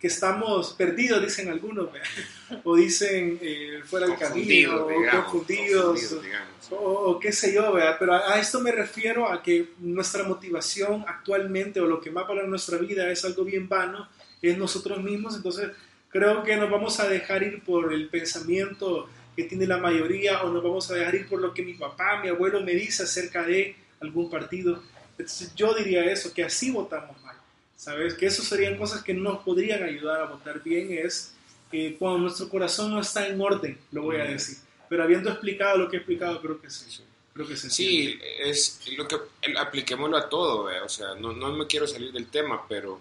que 0.01 0.07
estamos 0.07 0.73
perdidos, 0.73 1.23
dicen 1.23 1.51
algunos, 1.51 1.91
o 2.65 2.75
dicen 2.75 3.39
eh, 3.43 3.81
fuera 3.85 4.07
del 4.07 4.17
camino, 4.17 4.87
o 4.87 5.23
confundidos, 5.25 6.17
o, 6.71 7.19
qué 7.21 7.33
sé 7.33 7.53
yo, 7.53 7.75
pero 7.99 8.15
a, 8.15 8.41
esto 8.41 8.61
me 8.61 8.73
refiero 8.73 9.31
a 9.31 9.43
que 9.43 9.71
nuestra 9.79 10.23
motivación 10.23 11.05
actualmente, 11.07 11.81
o 11.81 11.87
lo 11.87 12.01
que 12.01 12.11
más 12.11 12.25
para 12.25 12.47
nuestra 12.47 12.79
vida 12.79 13.11
es 13.11 13.25
algo 13.27 13.45
bien 13.45 13.69
vano, 13.69 14.09
es 14.41 14.57
nosotros 14.57 15.03
mismos, 15.03 15.37
entonces 15.37 15.71
creo 16.09 16.43
que 16.43 16.57
nos 16.57 16.71
vamos 16.71 16.99
a 16.99 17.09
dejar 17.09 17.43
ir 17.43 17.63
por 17.63 17.93
el 17.93 18.09
pensamiento 18.09 19.09
que 19.37 19.45
tiene 19.45 19.67
la 19.67 19.77
mayoría, 19.77 20.43
o 20.43 20.51
nos 20.51 20.63
vamos 20.63 20.91
a 20.91 20.95
dejar 20.95 21.15
ir 21.15 21.29
por 21.29 21.41
lo 21.41 21.53
que 21.53 21.63
mi 21.63 21.75
papá, 21.75 22.21
mi 22.23 22.29
abuelo 22.29 22.63
me 22.63 22.73
dice 22.73 23.03
acerca 23.03 23.45
de 23.45 23.77
algún 24.01 24.31
partido. 24.31 24.83
Entonces 25.19 25.55
yo 25.55 25.75
diría 25.75 26.11
eso, 26.11 26.33
que 26.33 26.45
así 26.45 26.71
votamos 26.71 27.23
mal. 27.23 27.30
¿Sabes? 27.81 28.13
Que 28.13 28.27
eso 28.27 28.43
serían 28.43 28.77
cosas 28.77 29.03
que 29.03 29.15
nos 29.15 29.43
podrían 29.43 29.83
ayudar 29.83 30.21
a 30.21 30.27
votar 30.27 30.63
bien, 30.63 30.93
es 30.93 31.33
eh, 31.73 31.97
cuando 31.99 32.19
nuestro 32.19 32.47
corazón 32.51 32.91
no 32.91 33.01
está 33.01 33.27
en 33.27 33.41
orden, 33.41 33.79
lo 33.93 34.03
voy 34.03 34.17
a 34.17 34.25
decir. 34.25 34.59
Pero 34.91 35.03
habiendo 35.03 35.31
explicado 35.31 35.79
lo 35.79 35.89
que 35.89 35.97
he 35.97 36.01
explicado, 36.01 36.43
creo 36.43 36.61
que 36.61 36.69
sí. 36.69 37.03
Creo 37.33 37.49
que 37.49 37.57
sí, 37.57 38.21
es 38.39 38.83
lo 38.99 39.09
que 39.09 39.17
apliquémoslo 39.57 40.19
a 40.19 40.29
todo, 40.29 40.69
o 40.85 40.89
sea, 40.91 41.15
no, 41.15 41.33
no, 41.33 41.53
me 41.55 41.67
quiero 41.67 41.87
salir 41.87 42.13
del 42.13 42.27
tema, 42.27 42.67
pero, 42.69 43.01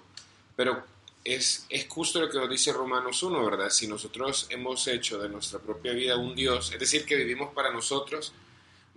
pero 0.56 0.82
es, 1.26 1.66
es 1.68 1.86
justo 1.90 2.22
lo 2.22 2.30
que 2.30 2.38
nos 2.38 2.50
dice 2.50 2.72
Romanos 2.72 3.22
1, 3.22 3.44
¿verdad? 3.44 3.70
Si 3.72 3.86
nosotros 3.86 4.48
hemos 4.50 4.88
hecho 4.88 5.20
de 5.20 5.28
nuestra 5.28 5.60
propia 5.60 5.92
vida 5.92 6.16
un 6.16 6.34
Dios, 6.36 6.72
es 6.72 6.80
decir, 6.80 7.04
que 7.04 7.18
vivimos 7.18 7.54
para 7.54 7.74
nosotros, 7.74 8.32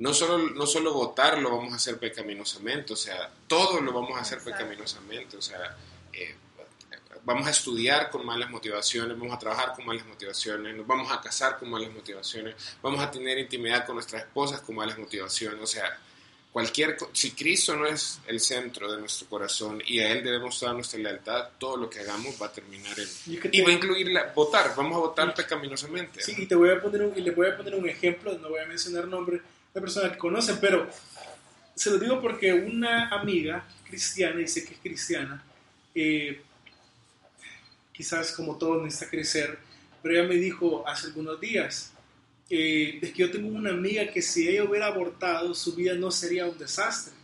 no 0.03 0.13
solo, 0.13 0.37
no 0.37 0.67
solo 0.67 0.93
votar 0.93 1.39
lo 1.39 1.57
vamos 1.57 1.73
a 1.73 1.77
hacer 1.77 1.97
pecaminosamente, 1.97 2.93
o 2.93 2.97
sea, 2.97 3.31
todo 3.47 3.81
lo 3.81 3.93
vamos 3.93 4.19
a 4.19 4.23
hacer 4.23 4.41
pecaminosamente, 4.43 5.37
o 5.37 5.41
sea, 5.41 5.77
eh, 6.13 6.35
vamos 7.23 7.47
a 7.47 7.51
estudiar 7.51 8.11
con 8.11 8.27
malas 8.27 8.51
motivaciones, 8.51 9.17
vamos 9.17 9.33
a 9.33 9.39
trabajar 9.39 9.75
con 9.77 9.87
malas 9.87 10.05
motivaciones, 10.05 10.77
nos 10.77 10.89
vamos 10.89 11.13
a 11.13 11.21
casar 11.21 11.57
con 11.57 11.71
malas 11.71 11.93
motivaciones, 11.93 12.57
vamos 12.83 13.01
a 13.01 13.13
tener 13.13 13.39
intimidad 13.39 13.87
con 13.87 13.95
nuestras 13.95 14.25
esposas 14.25 14.61
con 14.63 14.75
malas 14.75 14.99
motivaciones, 14.99 15.63
o 15.63 15.69
sea, 15.69 15.97
cualquier 16.51 16.97
si 17.13 17.31
Cristo 17.31 17.77
no 17.77 17.87
es 17.87 18.19
el 18.27 18.41
centro 18.41 18.91
de 18.91 18.99
nuestro 18.99 19.29
corazón 19.29 19.81
y 19.87 20.01
a 20.01 20.11
él 20.11 20.25
debemos 20.25 20.59
dar 20.59 20.75
nuestra 20.75 20.99
lealtad, 20.99 21.51
todo 21.59 21.77
lo 21.77 21.89
que 21.89 22.01
hagamos 22.01 22.43
va 22.43 22.47
a 22.47 22.53
terminar 22.53 22.99
en 22.99 23.09
y, 23.53 23.61
va 23.61 23.69
a 23.69 23.73
incluir 23.73 24.09
votar, 24.35 24.75
vamos 24.77 24.97
a 24.97 24.99
votar 24.99 25.33
pecaminosamente. 25.33 26.21
Sí, 26.25 26.35
y 26.39 26.47
te 26.47 26.57
voy 26.57 26.71
a 26.71 26.83
poner 26.83 27.03
un, 27.03 27.17
y 27.17 27.21
le 27.21 27.31
voy 27.31 27.47
a 27.47 27.57
poner 27.57 27.77
un 27.77 27.89
ejemplo, 27.89 28.37
no 28.37 28.49
voy 28.49 28.59
a 28.59 28.67
mencionar 28.67 29.07
nombre 29.07 29.41
de 29.75 29.81
persona 29.81 30.13
que 30.13 30.19
conocen, 30.19 30.59
pero 30.61 30.89
se 31.75 31.91
lo 31.91 31.99
digo 31.99 32.21
porque 32.21 32.53
una 32.53 33.09
amiga 33.09 33.65
cristiana, 33.85 34.37
dice 34.37 34.65
que 34.65 34.75
es 34.75 34.81
cristiana, 34.81 35.43
eh, 35.95 36.43
quizás 37.93 38.33
como 38.33 38.57
todos 38.57 38.83
necesita 38.83 39.11
crecer, 39.11 39.59
pero 40.03 40.19
ella 40.19 40.29
me 40.29 40.37
dijo 40.37 40.87
hace 40.87 41.09
algunos 41.09 41.41
días, 41.41 41.93
eh, 42.51 42.99
es 43.01 43.13
que 43.13 43.19
yo 43.23 43.31
tengo 43.31 43.49
una 43.49 43.71
amiga 43.71 44.07
que 44.13 44.21
si 44.21 44.49
ella 44.49 44.65
hubiera 44.65 44.87
abortado, 44.87 45.55
su 45.55 45.75
vida 45.75 45.95
no 45.95 46.11
sería 46.11 46.47
un 46.47 46.59
desastre. 46.59 47.15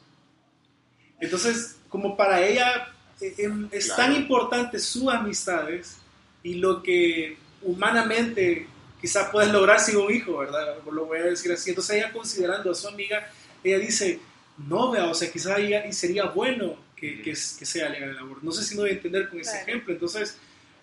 Entonces, 1.21 1.77
como 1.89 2.17
para 2.17 2.47
ella 2.47 2.95
eh, 3.21 3.35
em, 3.39 3.69
es 3.73 3.95
tan 3.95 4.15
importante 4.15 4.79
sus 4.79 5.09
amistades 5.13 5.99
y 6.43 6.55
lo 6.55 6.83
que 6.83 7.37
humanamente 7.63 8.67
quizás 9.01 9.29
puedes 9.31 9.53
lograr 9.53 9.81
sin 9.81 9.97
un 9.97 10.13
hijo, 10.13 10.39
¿verdad? 10.39 10.77
Lo 10.91 11.07
voy 11.07 11.19
a 11.19 11.25
decir 11.25 11.53
así. 11.53 11.71
Entonces 11.71 11.97
ella 11.97 12.13
considerando 12.13 12.71
a 12.71 12.75
su 12.75 12.89
amiga, 12.89 13.31
ella 13.63 13.79
dice, 13.79 14.21
no, 14.67 14.91
vea, 14.91 15.07
o 15.07 15.15
sea, 15.15 15.31
quizás 15.31 15.59
ella, 15.59 15.91
sería 15.93 16.27
bueno 16.27 16.77
que, 16.97 17.23
que, 17.23 17.37
sea 17.37 17.89
legal 17.89 18.11
el 18.11 18.19
aborto. 18.19 18.45
No 18.45 18.53
sé 18.53 18.65
si 18.65 18.75
me 18.75 18.83
voy 18.83 18.91
a 18.91 18.95
entender 18.95 19.29
con 19.29 19.41
ese 19.41 19.63
ejemplo. 19.63 19.93
Entonces, 19.93 20.37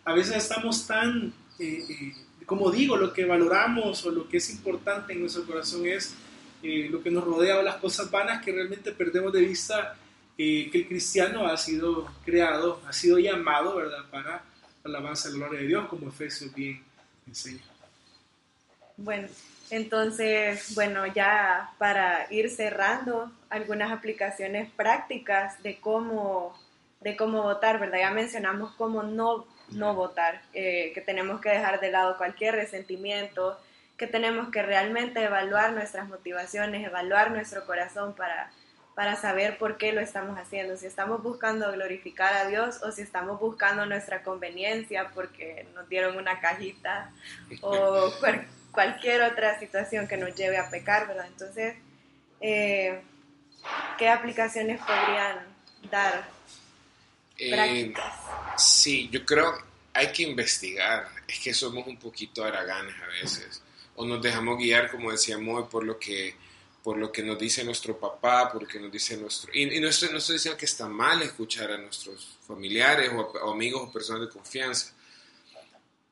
a 0.05 0.13
veces 0.13 0.35
estamos 0.37 0.87
tan, 0.87 1.33
eh, 1.59 1.83
eh, 1.89 2.13
como 2.45 2.71
digo, 2.71 2.95
lo 2.95 3.11
que 3.11 3.25
valoramos 3.25 4.05
o 4.05 4.11
lo 4.11 4.29
que 4.29 4.37
es 4.37 4.49
importante 4.49 5.13
en 5.13 5.21
nuestro 5.21 5.45
corazón 5.45 5.85
es 5.85 6.13
eh, 6.63 6.87
lo 6.89 7.03
que 7.03 7.11
nos 7.11 7.23
rodea 7.23 7.59
o 7.59 7.63
las 7.63 7.77
cosas 7.77 8.09
vanas 8.09 8.43
que 8.43 8.51
realmente 8.51 8.91
perdemos 8.91 9.33
de 9.33 9.41
vista 9.41 9.97
que 10.37 10.69
el 10.73 10.87
cristiano 10.87 11.47
ha 11.47 11.55
sido 11.55 12.11
creado, 12.25 12.81
ha 12.85 12.91
sido 12.91 13.17
llamado, 13.17 13.77
¿verdad?, 13.77 14.03
para 14.11 14.31
la 14.31 14.43
alabanza 14.83 15.29
y 15.29 15.31
la 15.31 15.37
gloria 15.37 15.61
de 15.61 15.67
Dios, 15.67 15.87
como 15.87 16.09
Efesios 16.09 16.53
bien 16.53 16.83
enseña. 17.25 17.61
Bueno, 18.97 19.27
entonces, 19.71 20.73
bueno, 20.75 21.05
ya 21.07 21.71
para 21.77 22.27
ir 22.31 22.49
cerrando, 22.49 23.31
algunas 23.49 23.91
aplicaciones 23.91 24.69
prácticas 24.71 25.61
de 25.63 25.79
cómo, 25.79 26.57
de 27.01 27.17
cómo 27.17 27.43
votar, 27.43 27.79
¿verdad? 27.79 27.99
Ya 27.99 28.11
mencionamos 28.11 28.71
cómo 28.75 29.03
no, 29.03 29.45
no 29.71 29.95
votar, 29.95 30.41
eh, 30.53 30.91
que 30.93 31.01
tenemos 31.01 31.41
que 31.41 31.49
dejar 31.49 31.79
de 31.79 31.91
lado 31.91 32.17
cualquier 32.17 32.55
resentimiento, 32.55 33.59
que 33.97 34.07
tenemos 34.07 34.49
que 34.49 34.61
realmente 34.61 35.23
evaluar 35.23 35.73
nuestras 35.73 36.07
motivaciones, 36.07 36.85
evaluar 36.85 37.31
nuestro 37.31 37.65
corazón 37.65 38.13
para, 38.13 38.51
para 38.93 39.15
saber 39.15 39.57
por 39.57 39.77
qué 39.77 39.93
lo 39.93 40.01
estamos 40.01 40.37
haciendo, 40.37 40.77
si 40.77 40.85
estamos 40.85 41.23
buscando 41.23 41.71
glorificar 41.71 42.33
a 42.33 42.47
Dios 42.47 42.81
o 42.83 42.91
si 42.91 43.01
estamos 43.01 43.39
buscando 43.39 43.85
nuestra 43.85 44.21
conveniencia 44.23 45.11
porque 45.13 45.65
nos 45.73 45.89
dieron 45.89 46.17
una 46.17 46.39
cajita 46.39 47.11
o 47.61 48.11
cualquier 48.19 48.64
otra 49.31 49.59
situación 49.59 50.07
que 50.07 50.17
nos 50.17 50.35
lleve 50.35 50.57
a 50.57 50.69
pecar, 50.69 51.07
¿verdad? 51.07 51.27
Entonces, 51.27 51.75
eh, 52.41 53.01
¿qué 53.97 54.09
aplicaciones 54.09 54.79
podrían 54.79 55.39
dar? 55.89 56.27
Eh, 57.37 57.93
sí, 58.57 59.09
yo 59.09 59.25
creo 59.25 59.53
hay 59.95 60.11
que 60.11 60.23
investigar. 60.23 61.07
Es 61.27 61.39
que 61.39 61.53
somos 61.53 61.87
un 61.87 61.97
poquito 61.97 62.43
haraganes 62.43 62.95
a 63.01 63.07
veces. 63.07 63.61
O 63.95 64.05
nos 64.05 64.21
dejamos 64.21 64.57
guiar, 64.57 64.91
como 64.91 65.11
decíamos, 65.11 65.69
por 65.69 65.83
lo 65.83 65.97
que 65.97 66.35
por 66.83 66.97
lo 66.97 67.11
que 67.11 67.23
nos 67.23 67.39
dice 67.39 67.63
nuestro 67.63 67.99
papá, 67.99 68.51
por 68.51 68.61
lo 68.61 68.67
que 68.67 68.79
nos 68.79 68.91
dice 68.91 69.17
nuestro... 69.17 69.49
Y, 69.51 69.79
no, 69.79 69.87
estoy, 69.87 70.09
no, 70.11 70.19
estoy, 70.19 70.35
diciendo 70.35 70.55
que 70.55 70.65
está 70.65 70.87
mal 70.87 71.19
escuchar 71.23 71.71
a 71.71 71.79
nuestros 71.79 72.37
familiares 72.47 73.09
o 73.11 73.51
amigos 73.51 73.81
o 73.81 73.91
personas 73.91 74.21
de 74.21 74.29
confianza, 74.29 74.93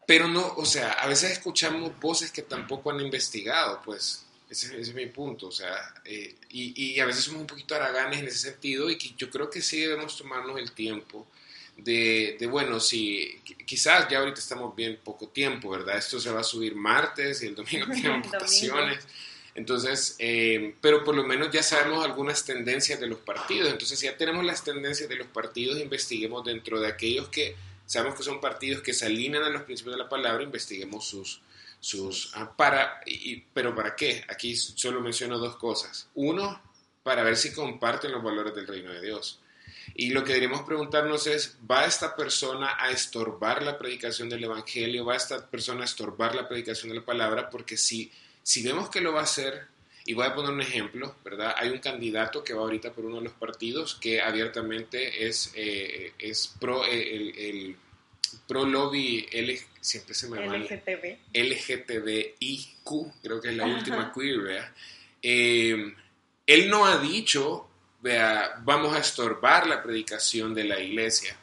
pero 0.08 0.28
no, 0.28 0.54
o 0.56 0.66
sea, 0.66 0.92
a 0.94 1.08
veces 1.08 1.32
escuchamos 1.32 2.00
voces 2.00 2.32
que 2.32 2.42
tampoco 2.42 2.92
han 2.92 3.00
investigado, 3.00 3.82
pues, 3.84 4.26
ese, 4.50 4.80
es 4.80 4.94
mi 4.94 5.08
punto, 5.08 5.48
o 5.48 5.52
sea, 5.52 5.94
eh, 6.06 6.36
y, 6.50 6.94
y, 6.94 7.00
a 7.00 7.06
veces 7.06 7.24
somos 7.24 7.42
un 7.42 7.48
poquito 7.48 7.76
haraganes 7.76 8.20
en 8.20 8.28
ese 8.28 8.38
sentido 8.38 8.90
y 8.90 8.98
que 8.98 9.14
yo 9.18 9.30
creo 9.30 9.50
que 9.50 9.62
sí 9.62 9.80
debemos 9.80 10.18
tomarnos 10.18 10.60
el 10.60 10.72
tiempo 10.72 11.26
de, 11.78 12.38
de, 12.40 12.48
bueno, 12.48 12.80
si 12.80 13.42
quizás 13.66 14.08
ya 14.10 14.20
ahorita 14.20 14.40
estamos 14.40 14.76
bien 14.76 15.00
poco 15.04 15.28
tiempo, 15.28 15.70
¿verdad? 15.70 15.98
Esto 15.98 16.20
se 16.20 16.32
va 16.32 16.42
a 16.42 16.44
subir 16.44 16.76
martes 16.76 17.42
y 17.42 17.48
el 17.48 17.56
domingo 17.56 17.88
tenemos 17.94 18.32
votaciones. 18.32 19.00
Entonces, 19.56 20.16
eh, 20.18 20.76
pero 20.82 21.04
por 21.04 21.16
lo 21.16 21.24
menos 21.24 21.52
ya 21.52 21.62
sabemos 21.62 22.04
algunas 22.04 22.44
tendencias 22.44 23.00
de 23.00 23.08
los 23.08 23.20
partidos. 23.20 23.72
Entonces, 23.72 24.02
ya 24.02 24.18
tenemos 24.18 24.44
las 24.44 24.64
tendencias 24.64 25.08
de 25.10 25.16
los 25.16 25.28
partidos, 25.28 25.80
investiguemos 25.80 26.44
dentro 26.44 26.80
de 26.80 26.88
aquellos 26.88 27.30
que 27.30 27.56
sabemos 27.94 28.18
que 28.18 28.24
son 28.24 28.42
partidos 28.42 28.82
que 28.82 28.94
se 28.94 29.06
alinean 29.06 29.44
a 29.44 29.50
los 29.50 29.64
principios 29.64 29.96
de 29.96 30.04
la 30.04 30.10
palabra, 30.10 30.44
investiguemos 30.44 31.08
sus... 31.08 31.42
sus 31.80 32.32
ah, 32.34 32.56
para, 32.58 33.02
y, 33.06 33.38
pero 33.54 33.76
¿para 33.76 33.96
qué? 33.96 34.24
Aquí 34.30 34.56
solo 34.56 35.00
menciono 35.00 35.38
dos 35.38 35.58
cosas. 35.58 36.10
Uno, 36.16 36.62
para 37.04 37.24
ver 37.24 37.38
si 37.38 37.54
comparten 37.54 38.12
los 38.12 38.24
valores 38.24 38.56
del 38.56 38.68
reino 38.68 38.92
de 38.92 39.02
Dios. 39.02 39.40
Y 39.96 40.10
lo 40.10 40.24
que 40.24 40.34
deberíamos 40.34 40.62
preguntarnos 40.62 41.28
es, 41.28 41.58
¿va 41.70 41.86
esta 41.86 42.16
persona 42.16 42.76
a 42.80 42.90
estorbar 42.90 43.62
la 43.62 43.78
predicación 43.78 44.30
del 44.30 44.44
Evangelio? 44.44 45.06
¿Va 45.06 45.16
esta 45.16 45.50
persona 45.50 45.82
a 45.82 45.86
estorbar 45.86 46.36
la 46.36 46.48
predicación 46.48 46.90
de 46.90 47.00
la 47.00 47.06
palabra? 47.06 47.50
Porque 47.50 47.78
si, 47.78 48.12
si 48.42 48.64
vemos 48.64 48.90
que 48.90 49.02
lo 49.02 49.14
va 49.14 49.22
a 49.22 49.24
hacer, 49.24 49.68
y 50.06 50.14
voy 50.14 50.26
a 50.26 50.36
poner 50.36 50.52
un 50.52 50.62
ejemplo, 50.62 51.16
¿verdad? 51.24 51.56
Hay 51.58 51.70
un 51.70 51.80
candidato 51.80 52.44
que 52.44 52.54
va 52.54 52.62
ahorita 52.62 52.92
por 52.92 53.06
uno 53.06 53.18
de 53.18 53.24
los 53.24 53.34
partidos 53.34 53.96
que 53.96 54.22
abiertamente 54.22 55.28
es, 55.28 55.54
eh, 55.56 56.14
es 56.20 56.54
pro 56.60 56.86
el, 56.86 57.38
el, 57.38 57.78
pro 58.48 58.66
lobby 58.66 59.26
L, 59.32 59.58
siempre 59.80 60.14
se 60.14 60.28
me 60.28 60.46
LGTB. 60.46 61.18
LGTBIQ, 61.34 63.22
creo 63.22 63.42
que 63.42 63.50
es 63.50 63.56
la 63.56 63.66
última 63.66 64.12
queer, 64.14 64.40
¿verdad? 64.40 64.72
Eh, 65.22 65.94
él 66.46 66.70
no 66.70 66.86
ha 66.86 66.98
dicho, 66.98 67.70
vea, 68.02 68.62
vamos 68.64 68.94
a 68.96 69.00
estorbar 69.00 69.68
la 69.68 69.82
predicación 69.82 70.54
de 70.54 70.66
la 70.66 70.80
iglesia, 70.80 71.36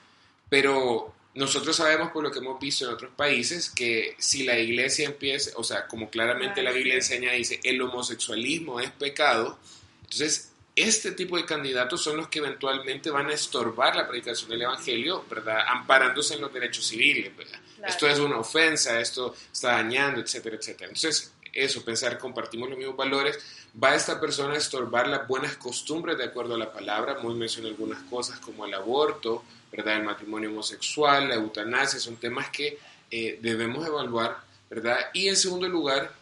pero 0.50 1.14
nosotros 1.40 1.74
sabemos 1.74 2.10
por 2.12 2.22
lo 2.22 2.30
que 2.30 2.38
hemos 2.38 2.60
visto 2.60 2.84
en 2.84 2.92
otros 2.92 3.12
países 3.16 3.70
que 3.70 4.14
si 4.18 4.44
la 4.44 4.58
iglesia 4.58 5.06
empieza, 5.06 5.52
o 5.56 5.64
sea, 5.64 5.86
como 5.86 6.10
claramente 6.10 6.62
la 6.62 6.70
Biblia 6.70 6.96
enseña, 6.96 7.32
dice, 7.32 7.58
el 7.64 7.80
homosexualismo 7.80 8.78
es 8.78 8.90
pecado, 8.90 9.58
entonces 10.02 10.52
este 10.76 11.12
tipo 11.12 11.38
de 11.38 11.46
candidatos 11.46 12.02
son 12.02 12.18
los 12.18 12.28
que 12.28 12.40
eventualmente 12.40 13.10
van 13.10 13.30
a 13.30 13.32
estorbar 13.32 13.96
la 13.96 14.06
predicación 14.06 14.50
del 14.50 14.62
Evangelio, 14.62 15.24
¿verdad? 15.30 15.64
Amparándose 15.66 16.34
en 16.34 16.42
los 16.42 16.52
derechos 16.52 16.86
civiles, 16.86 17.34
¿verdad? 17.34 17.58
Esto 17.86 18.06
es 18.06 18.18
una 18.18 18.38
ofensa, 18.38 19.00
esto 19.00 19.34
está 19.50 19.72
dañando, 19.72 20.20
etcétera, 20.20 20.56
etcétera. 20.56 20.88
Entonces, 20.88 21.32
eso, 21.54 21.82
pensar, 21.82 22.18
compartimos 22.18 22.68
los 22.68 22.76
mismos 22.76 22.96
valores, 22.96 23.38
va 23.82 23.94
esta 23.94 24.20
persona 24.20 24.54
a 24.54 24.58
estorbar 24.58 25.08
las 25.08 25.26
buenas 25.26 25.56
costumbres 25.56 26.18
de 26.18 26.24
acuerdo 26.24 26.54
a 26.54 26.58
la 26.58 26.72
palabra, 26.72 27.18
muy 27.22 27.34
mencioné 27.34 27.68
algunas 27.68 28.02
cosas 28.04 28.38
como 28.40 28.66
el 28.66 28.74
aborto, 28.74 29.44
¿verdad? 29.70 29.98
El 29.98 30.04
matrimonio 30.04 30.50
homosexual, 30.50 31.28
la 31.28 31.36
eutanasia, 31.36 32.00
son 32.00 32.16
temas 32.16 32.50
que 32.50 32.78
eh, 33.10 33.38
debemos 33.40 33.86
evaluar, 33.86 34.38
¿verdad? 34.68 34.98
Y 35.14 35.28
en 35.28 35.36
segundo 35.36 35.68
lugar, 35.68 36.12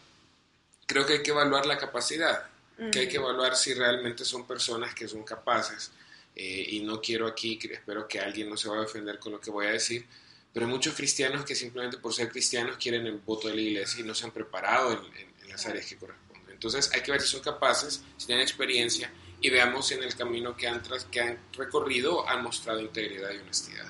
creo 0.85 1.05
que 1.05 1.13
hay 1.13 1.23
que 1.23 1.31
evaluar 1.31 1.65
la 1.65 1.77
capacidad, 1.77 2.45
que 2.91 2.99
hay 2.99 3.07
que 3.09 3.17
evaluar 3.17 3.55
si 3.55 3.73
realmente 3.73 4.23
son 4.23 4.47
personas 4.47 4.93
que 4.95 5.07
son 5.07 5.23
capaces. 5.23 5.91
Eh, 6.35 6.65
y 6.69 6.79
no 6.81 7.01
quiero 7.01 7.27
aquí, 7.27 7.59
espero 7.69 8.07
que 8.07 8.19
alguien 8.19 8.49
no 8.49 8.55
se 8.55 8.69
vaya 8.69 8.81
a 8.81 8.85
defender 8.85 9.19
con 9.19 9.33
lo 9.33 9.41
que 9.41 9.51
voy 9.51 9.65
a 9.65 9.71
decir, 9.71 10.05
pero 10.53 10.65
hay 10.65 10.71
muchos 10.71 10.95
cristianos 10.95 11.43
que 11.43 11.53
simplemente 11.53 11.97
por 11.97 12.13
ser 12.13 12.29
cristianos 12.29 12.77
quieren 12.77 13.05
el 13.07 13.17
voto 13.17 13.49
de 13.49 13.55
la 13.55 13.61
iglesia 13.61 13.99
y 13.99 14.03
no 14.03 14.15
se 14.15 14.25
han 14.25 14.31
preparado 14.31 14.93
en, 14.93 15.49
las 15.49 15.65
áreas 15.65 15.85
que 15.87 15.97
corresponden. 15.97 16.28
Entonces 16.59 16.91
hay 16.93 17.01
que 17.01 17.13
ver 17.13 17.21
si 17.21 17.27
son 17.29 17.39
capaces, 17.39 18.03
si 18.17 18.27
tienen 18.27 18.43
experiencia 18.43 19.09
y 19.39 19.49
veamos 19.49 19.87
si 19.87 19.93
en 19.93 20.03
el 20.03 20.13
camino 20.13 20.57
que 20.57 20.67
han, 20.67 20.81
que 21.09 21.21
han 21.21 21.37
recorrido 21.53 22.27
han 22.27 22.43
mostrado 22.43 22.81
integridad 22.81 23.31
y 23.31 23.37
honestidad. 23.37 23.85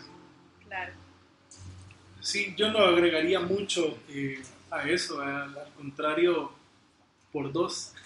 Claro. 0.67 0.93
Sí, 2.21 2.53
yo 2.55 2.71
no 2.71 2.77
agregaría 2.77 3.39
mucho 3.39 3.97
eh, 4.07 4.39
a 4.69 4.87
eso, 4.87 5.19
al, 5.19 5.55
contrario, 5.75 6.51
por 7.31 7.51
dos, 7.51 7.93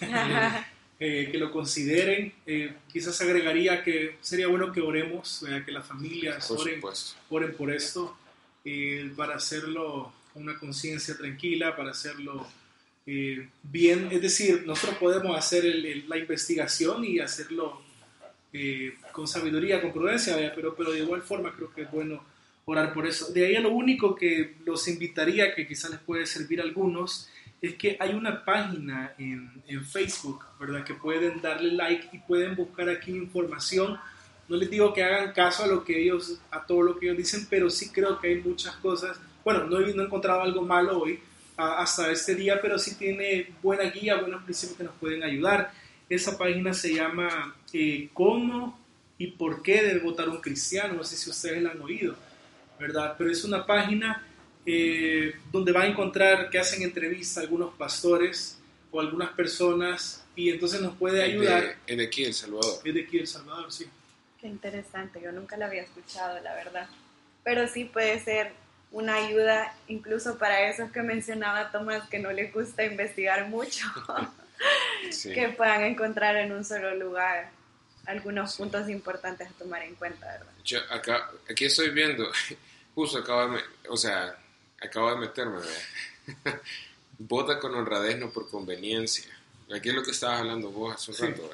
eh, 0.98 1.28
que 1.30 1.36
lo 1.36 1.52
consideren. 1.52 2.32
Eh, 2.46 2.74
quizás 2.90 3.20
agregaría 3.20 3.84
que 3.84 4.16
sería 4.22 4.46
bueno 4.46 4.72
que 4.72 4.80
oremos, 4.80 5.44
que 5.66 5.72
las 5.72 5.86
familias 5.86 6.50
oren, 6.50 6.80
oren, 7.28 7.54
por 7.54 7.70
esto, 7.70 8.16
para 9.14 9.34
hacerlo 9.34 10.10
con 10.32 10.44
una 10.44 10.58
conciencia 10.58 11.14
tranquila, 11.18 11.76
para 11.76 11.90
hacerlo 11.90 12.48
eh, 13.06 13.48
bien, 13.62 14.08
es 14.10 14.22
decir, 14.22 14.64
nosotros 14.66 14.98
podemos 14.98 15.36
hacer 15.36 15.64
la 16.08 16.16
investigación 16.16 17.04
y 17.04 17.18
hacerlo 17.20 17.82
eh, 18.52 18.94
con 19.12 19.28
sabiduría, 19.28 19.82
con 19.82 19.92
prudencia, 19.92 20.36
pero, 20.54 20.74
pero 20.74 20.92
de 20.92 21.00
igual 21.00 21.22
forma 21.22 21.52
creo 21.54 21.72
que 21.72 21.82
es 21.82 21.90
bueno 21.90 22.24
orar 22.64 22.94
por 22.94 23.06
eso. 23.06 23.30
De 23.32 23.46
ahí 23.46 23.62
lo 23.62 23.70
único 23.70 24.14
que 24.14 24.54
los 24.64 24.88
invitaría, 24.88 25.54
que 25.54 25.66
quizás 25.66 25.90
les 25.90 26.00
puede 26.00 26.24
servir 26.24 26.60
a 26.60 26.64
algunos, 26.64 27.28
es 27.60 27.74
que 27.74 27.96
hay 28.00 28.14
una 28.14 28.44
página 28.44 29.12
en, 29.18 29.50
en, 29.66 29.84
Facebook, 29.84 30.44
¿verdad? 30.58 30.84
Que 30.84 30.94
pueden 30.94 31.42
darle 31.42 31.72
like 31.72 32.08
y 32.12 32.18
pueden 32.18 32.56
buscar 32.56 32.88
aquí 32.88 33.10
información. 33.10 33.98
No 34.48 34.56
les 34.56 34.70
digo 34.70 34.94
que 34.94 35.02
hagan 35.02 35.32
caso 35.32 35.64
a 35.64 35.66
lo 35.66 35.84
que 35.84 36.02
ellos, 36.02 36.40
a 36.50 36.64
todo 36.64 36.82
lo 36.82 36.98
que 36.98 37.06
ellos 37.06 37.18
dicen, 37.18 37.46
pero 37.50 37.68
sí 37.68 37.90
creo 37.90 38.18
que 38.18 38.28
hay 38.28 38.40
muchas 38.40 38.76
cosas. 38.76 39.18
Bueno, 39.42 39.64
no 39.64 39.80
he, 39.80 39.94
no 39.94 40.02
he 40.02 40.06
encontrado 40.06 40.42
algo 40.42 40.62
malo 40.62 41.00
hoy 41.00 41.20
hasta 41.56 42.10
este 42.10 42.34
día, 42.34 42.60
pero 42.60 42.78
sí 42.78 42.96
tiene 42.96 43.48
buena 43.62 43.84
guía, 43.84 44.16
buenos 44.16 44.42
principios 44.44 44.78
que 44.78 44.84
nos 44.84 44.94
pueden 44.96 45.22
ayudar. 45.22 45.72
Esa 46.08 46.36
página 46.36 46.74
se 46.74 46.94
llama 46.94 47.54
eh, 47.72 48.08
¿Cómo 48.12 48.78
y 49.18 49.28
por 49.28 49.62
qué 49.62 49.82
debe 49.82 50.00
votar 50.00 50.28
un 50.28 50.40
cristiano? 50.40 50.94
No 50.94 51.04
sé 51.04 51.16
si 51.16 51.30
ustedes 51.30 51.62
la 51.62 51.70
han 51.70 51.80
oído, 51.80 52.16
¿verdad? 52.78 53.14
Pero 53.16 53.30
es 53.30 53.44
una 53.44 53.64
página 53.64 54.26
eh, 54.66 55.34
donde 55.52 55.72
va 55.72 55.82
a 55.82 55.86
encontrar 55.86 56.50
que 56.50 56.58
hacen 56.58 56.82
entrevistas 56.82 57.38
a 57.38 57.40
algunos 57.42 57.74
pastores 57.74 58.58
o 58.90 59.00
algunas 59.00 59.30
personas 59.30 60.24
y 60.36 60.50
entonces 60.50 60.80
nos 60.80 60.96
puede 60.96 61.22
ayudar. 61.22 61.76
Es 61.86 61.96
de, 61.96 62.04
aquí, 62.04 62.24
El 62.24 62.34
Salvador. 62.34 62.80
Es 62.84 62.94
de 62.94 63.02
aquí, 63.02 63.18
El 63.18 63.26
Salvador, 63.26 63.72
sí. 63.72 63.86
Qué 64.40 64.48
interesante, 64.48 65.20
yo 65.22 65.32
nunca 65.32 65.56
la 65.56 65.66
había 65.66 65.82
escuchado, 65.82 66.40
la 66.40 66.54
verdad. 66.54 66.88
Pero 67.44 67.68
sí 67.68 67.84
puede 67.84 68.18
ser 68.20 68.52
una 68.94 69.16
ayuda 69.16 69.74
incluso 69.88 70.38
para 70.38 70.70
esos 70.70 70.90
que 70.92 71.02
mencionaba 71.02 71.72
Tomás 71.72 72.08
que 72.08 72.20
no 72.20 72.30
les 72.30 72.54
gusta 72.54 72.84
investigar 72.84 73.48
mucho, 73.48 73.86
que 75.24 75.48
puedan 75.48 75.82
encontrar 75.82 76.36
en 76.36 76.52
un 76.52 76.64
solo 76.64 76.94
lugar 76.94 77.50
algunos 78.06 78.56
puntos 78.56 78.88
importantes 78.88 79.48
a 79.48 79.52
tomar 79.52 79.82
en 79.82 79.96
cuenta, 79.96 80.26
¿verdad? 80.26 80.52
Yo 80.64 80.78
acá, 80.90 81.28
aquí 81.50 81.64
estoy 81.64 81.90
viendo, 81.90 82.30
justo 82.94 83.18
acabo 83.18 83.54
de, 83.54 83.60
o 83.88 83.96
sea, 83.96 84.36
acabo 84.80 85.10
de 85.10 85.16
meterme, 85.16 85.58
Vota 87.18 87.60
con 87.60 87.74
honradez, 87.74 88.18
no 88.18 88.30
por 88.30 88.50
conveniencia. 88.50 89.32
Aquí 89.72 89.88
es 89.88 89.94
lo 89.94 90.02
que 90.02 90.10
estabas 90.10 90.40
hablando 90.40 90.70
vos 90.70 90.94
hace 90.94 91.12
un 91.12 91.30
rato, 91.30 91.50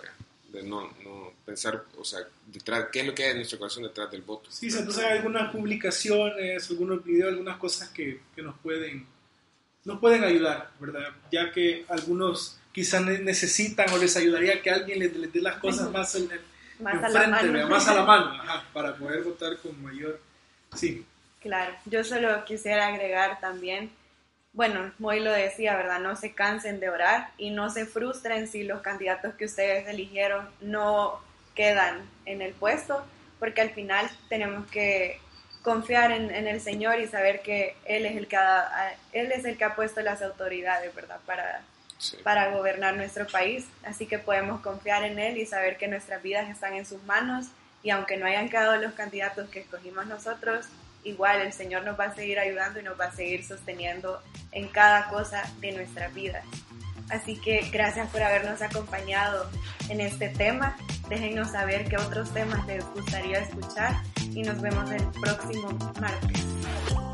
de 0.52 0.62
no, 0.62 0.90
no, 1.04 1.32
pensar, 1.44 1.84
o 1.96 2.04
sea, 2.04 2.20
detrás, 2.46 2.86
qué 2.92 3.00
es 3.00 3.06
lo 3.06 3.14
que 3.14 3.24
hay 3.24 3.30
en 3.30 3.36
nuestro 3.36 3.58
corazón 3.58 3.84
detrás 3.84 4.10
del 4.10 4.22
voto. 4.22 4.50
Sí, 4.50 4.66
entonces 4.66 5.04
hay 5.04 5.18
algunas 5.18 5.52
publicaciones, 5.52 6.68
algunos 6.70 7.04
videos, 7.04 7.30
algunas 7.30 7.56
cosas 7.58 7.88
que, 7.90 8.20
que, 8.34 8.42
nos 8.42 8.58
pueden 8.58 9.06
nos 9.84 9.98
pueden 9.98 10.24
ayudar, 10.24 10.70
¿verdad? 10.78 11.08
Ya 11.30 11.52
que 11.52 11.84
algunos 11.88 12.58
quizás 12.72 13.02
necesitan 13.04 13.90
o 13.90 13.98
les 13.98 14.16
ayudaría 14.16 14.60
que 14.60 14.70
alguien 14.70 14.98
les, 14.98 15.32
dé 15.32 15.40
las 15.40 15.56
cosas 15.56 15.90
más, 15.90 16.14
en, 16.14 16.28
más, 16.80 17.02
a, 17.02 17.08
la 17.08 17.28
mano. 17.28 17.68
más 17.68 17.88
a 17.88 17.94
la 17.94 18.04
mano, 18.04 18.42
para 18.72 18.94
poder 18.96 19.22
votar 19.22 19.56
con 19.58 19.80
mayor... 19.82 20.20
Sí. 20.74 21.04
Claro, 21.40 21.74
yo 21.86 22.04
solo 22.04 22.44
quisiera 22.44 22.88
agregar 22.88 23.40
también, 23.40 23.90
bueno, 24.52 24.92
Moy 24.98 25.20
lo 25.20 25.32
decía, 25.32 25.76
¿verdad? 25.76 26.00
No 26.00 26.16
se 26.16 26.32
cansen 26.32 26.80
de 26.80 26.90
orar 26.90 27.30
y 27.38 27.50
no 27.50 27.70
se 27.70 27.86
frustren 27.86 28.48
si 28.48 28.64
los 28.64 28.80
candidatos 28.82 29.34
que 29.34 29.44
ustedes 29.44 29.86
eligieron 29.88 30.48
no 30.60 31.20
quedan 31.54 32.00
en 32.26 32.42
el 32.42 32.52
puesto, 32.52 33.04
porque 33.38 33.60
al 33.60 33.70
final 33.70 34.10
tenemos 34.28 34.68
que 34.70 35.20
confiar 35.62 36.10
en, 36.10 36.30
el 36.30 36.60
Señor 36.60 36.98
y 37.00 37.06
saber 37.06 37.42
que 37.42 37.76
Él 37.84 38.06
es 38.06 38.16
el 38.16 38.26
que 38.26 38.36
ha, 38.36 38.94
Él 39.12 39.30
es 39.30 39.44
el 39.44 39.56
que 39.56 39.64
ha 39.64 39.76
puesto 39.76 40.00
las 40.00 40.22
autoridades, 40.22 40.94
¿verdad? 40.94 41.20
Para, 41.26 41.62
para 42.24 42.50
gobernar 42.50 42.96
nuestro 42.96 43.26
país. 43.26 43.66
Así 43.84 44.06
que 44.06 44.18
podemos 44.18 44.62
confiar 44.62 45.04
en 45.04 45.18
Él 45.18 45.38
y 45.38 45.46
saber 45.46 45.76
que 45.76 45.86
nuestras 45.86 46.22
vidas 46.22 46.48
están 46.48 46.74
en 46.74 46.86
sus 46.86 47.02
manos 47.04 47.46
y 47.82 47.90
aunque 47.90 48.16
no 48.16 48.26
hayan 48.26 48.48
quedado 48.48 48.76
los 48.76 48.94
candidatos 48.94 49.48
que 49.48 49.60
escogimos 49.60 50.06
nosotros, 50.06 50.66
igual 51.04 51.40
el 51.40 51.52
Señor 51.52 51.84
nos 51.84 51.98
va 51.98 52.04
a 52.04 52.14
seguir 52.14 52.38
ayudando 52.38 52.80
y 52.80 52.82
nos 52.82 52.98
va 52.98 53.06
a 53.06 53.12
seguir 53.12 53.44
sosteniendo 53.44 54.22
en 54.52 54.68
cada 54.68 55.08
cosa 55.08 55.42
de 55.60 55.72
nuestra 55.72 56.08
vida. 56.08 56.42
Así 57.10 57.36
que 57.36 57.68
gracias 57.72 58.08
por 58.10 58.22
habernos 58.22 58.62
acompañado 58.62 59.50
en 59.88 60.00
este 60.00 60.28
tema. 60.28 60.76
Déjenos 61.08 61.50
saber 61.50 61.88
qué 61.88 61.96
otros 61.96 62.32
temas 62.32 62.64
les 62.66 62.84
gustaría 62.94 63.40
escuchar 63.40 63.94
y 64.20 64.42
nos 64.42 64.60
vemos 64.60 64.88
el 64.90 65.04
próximo 65.20 65.70
martes. 66.00 67.09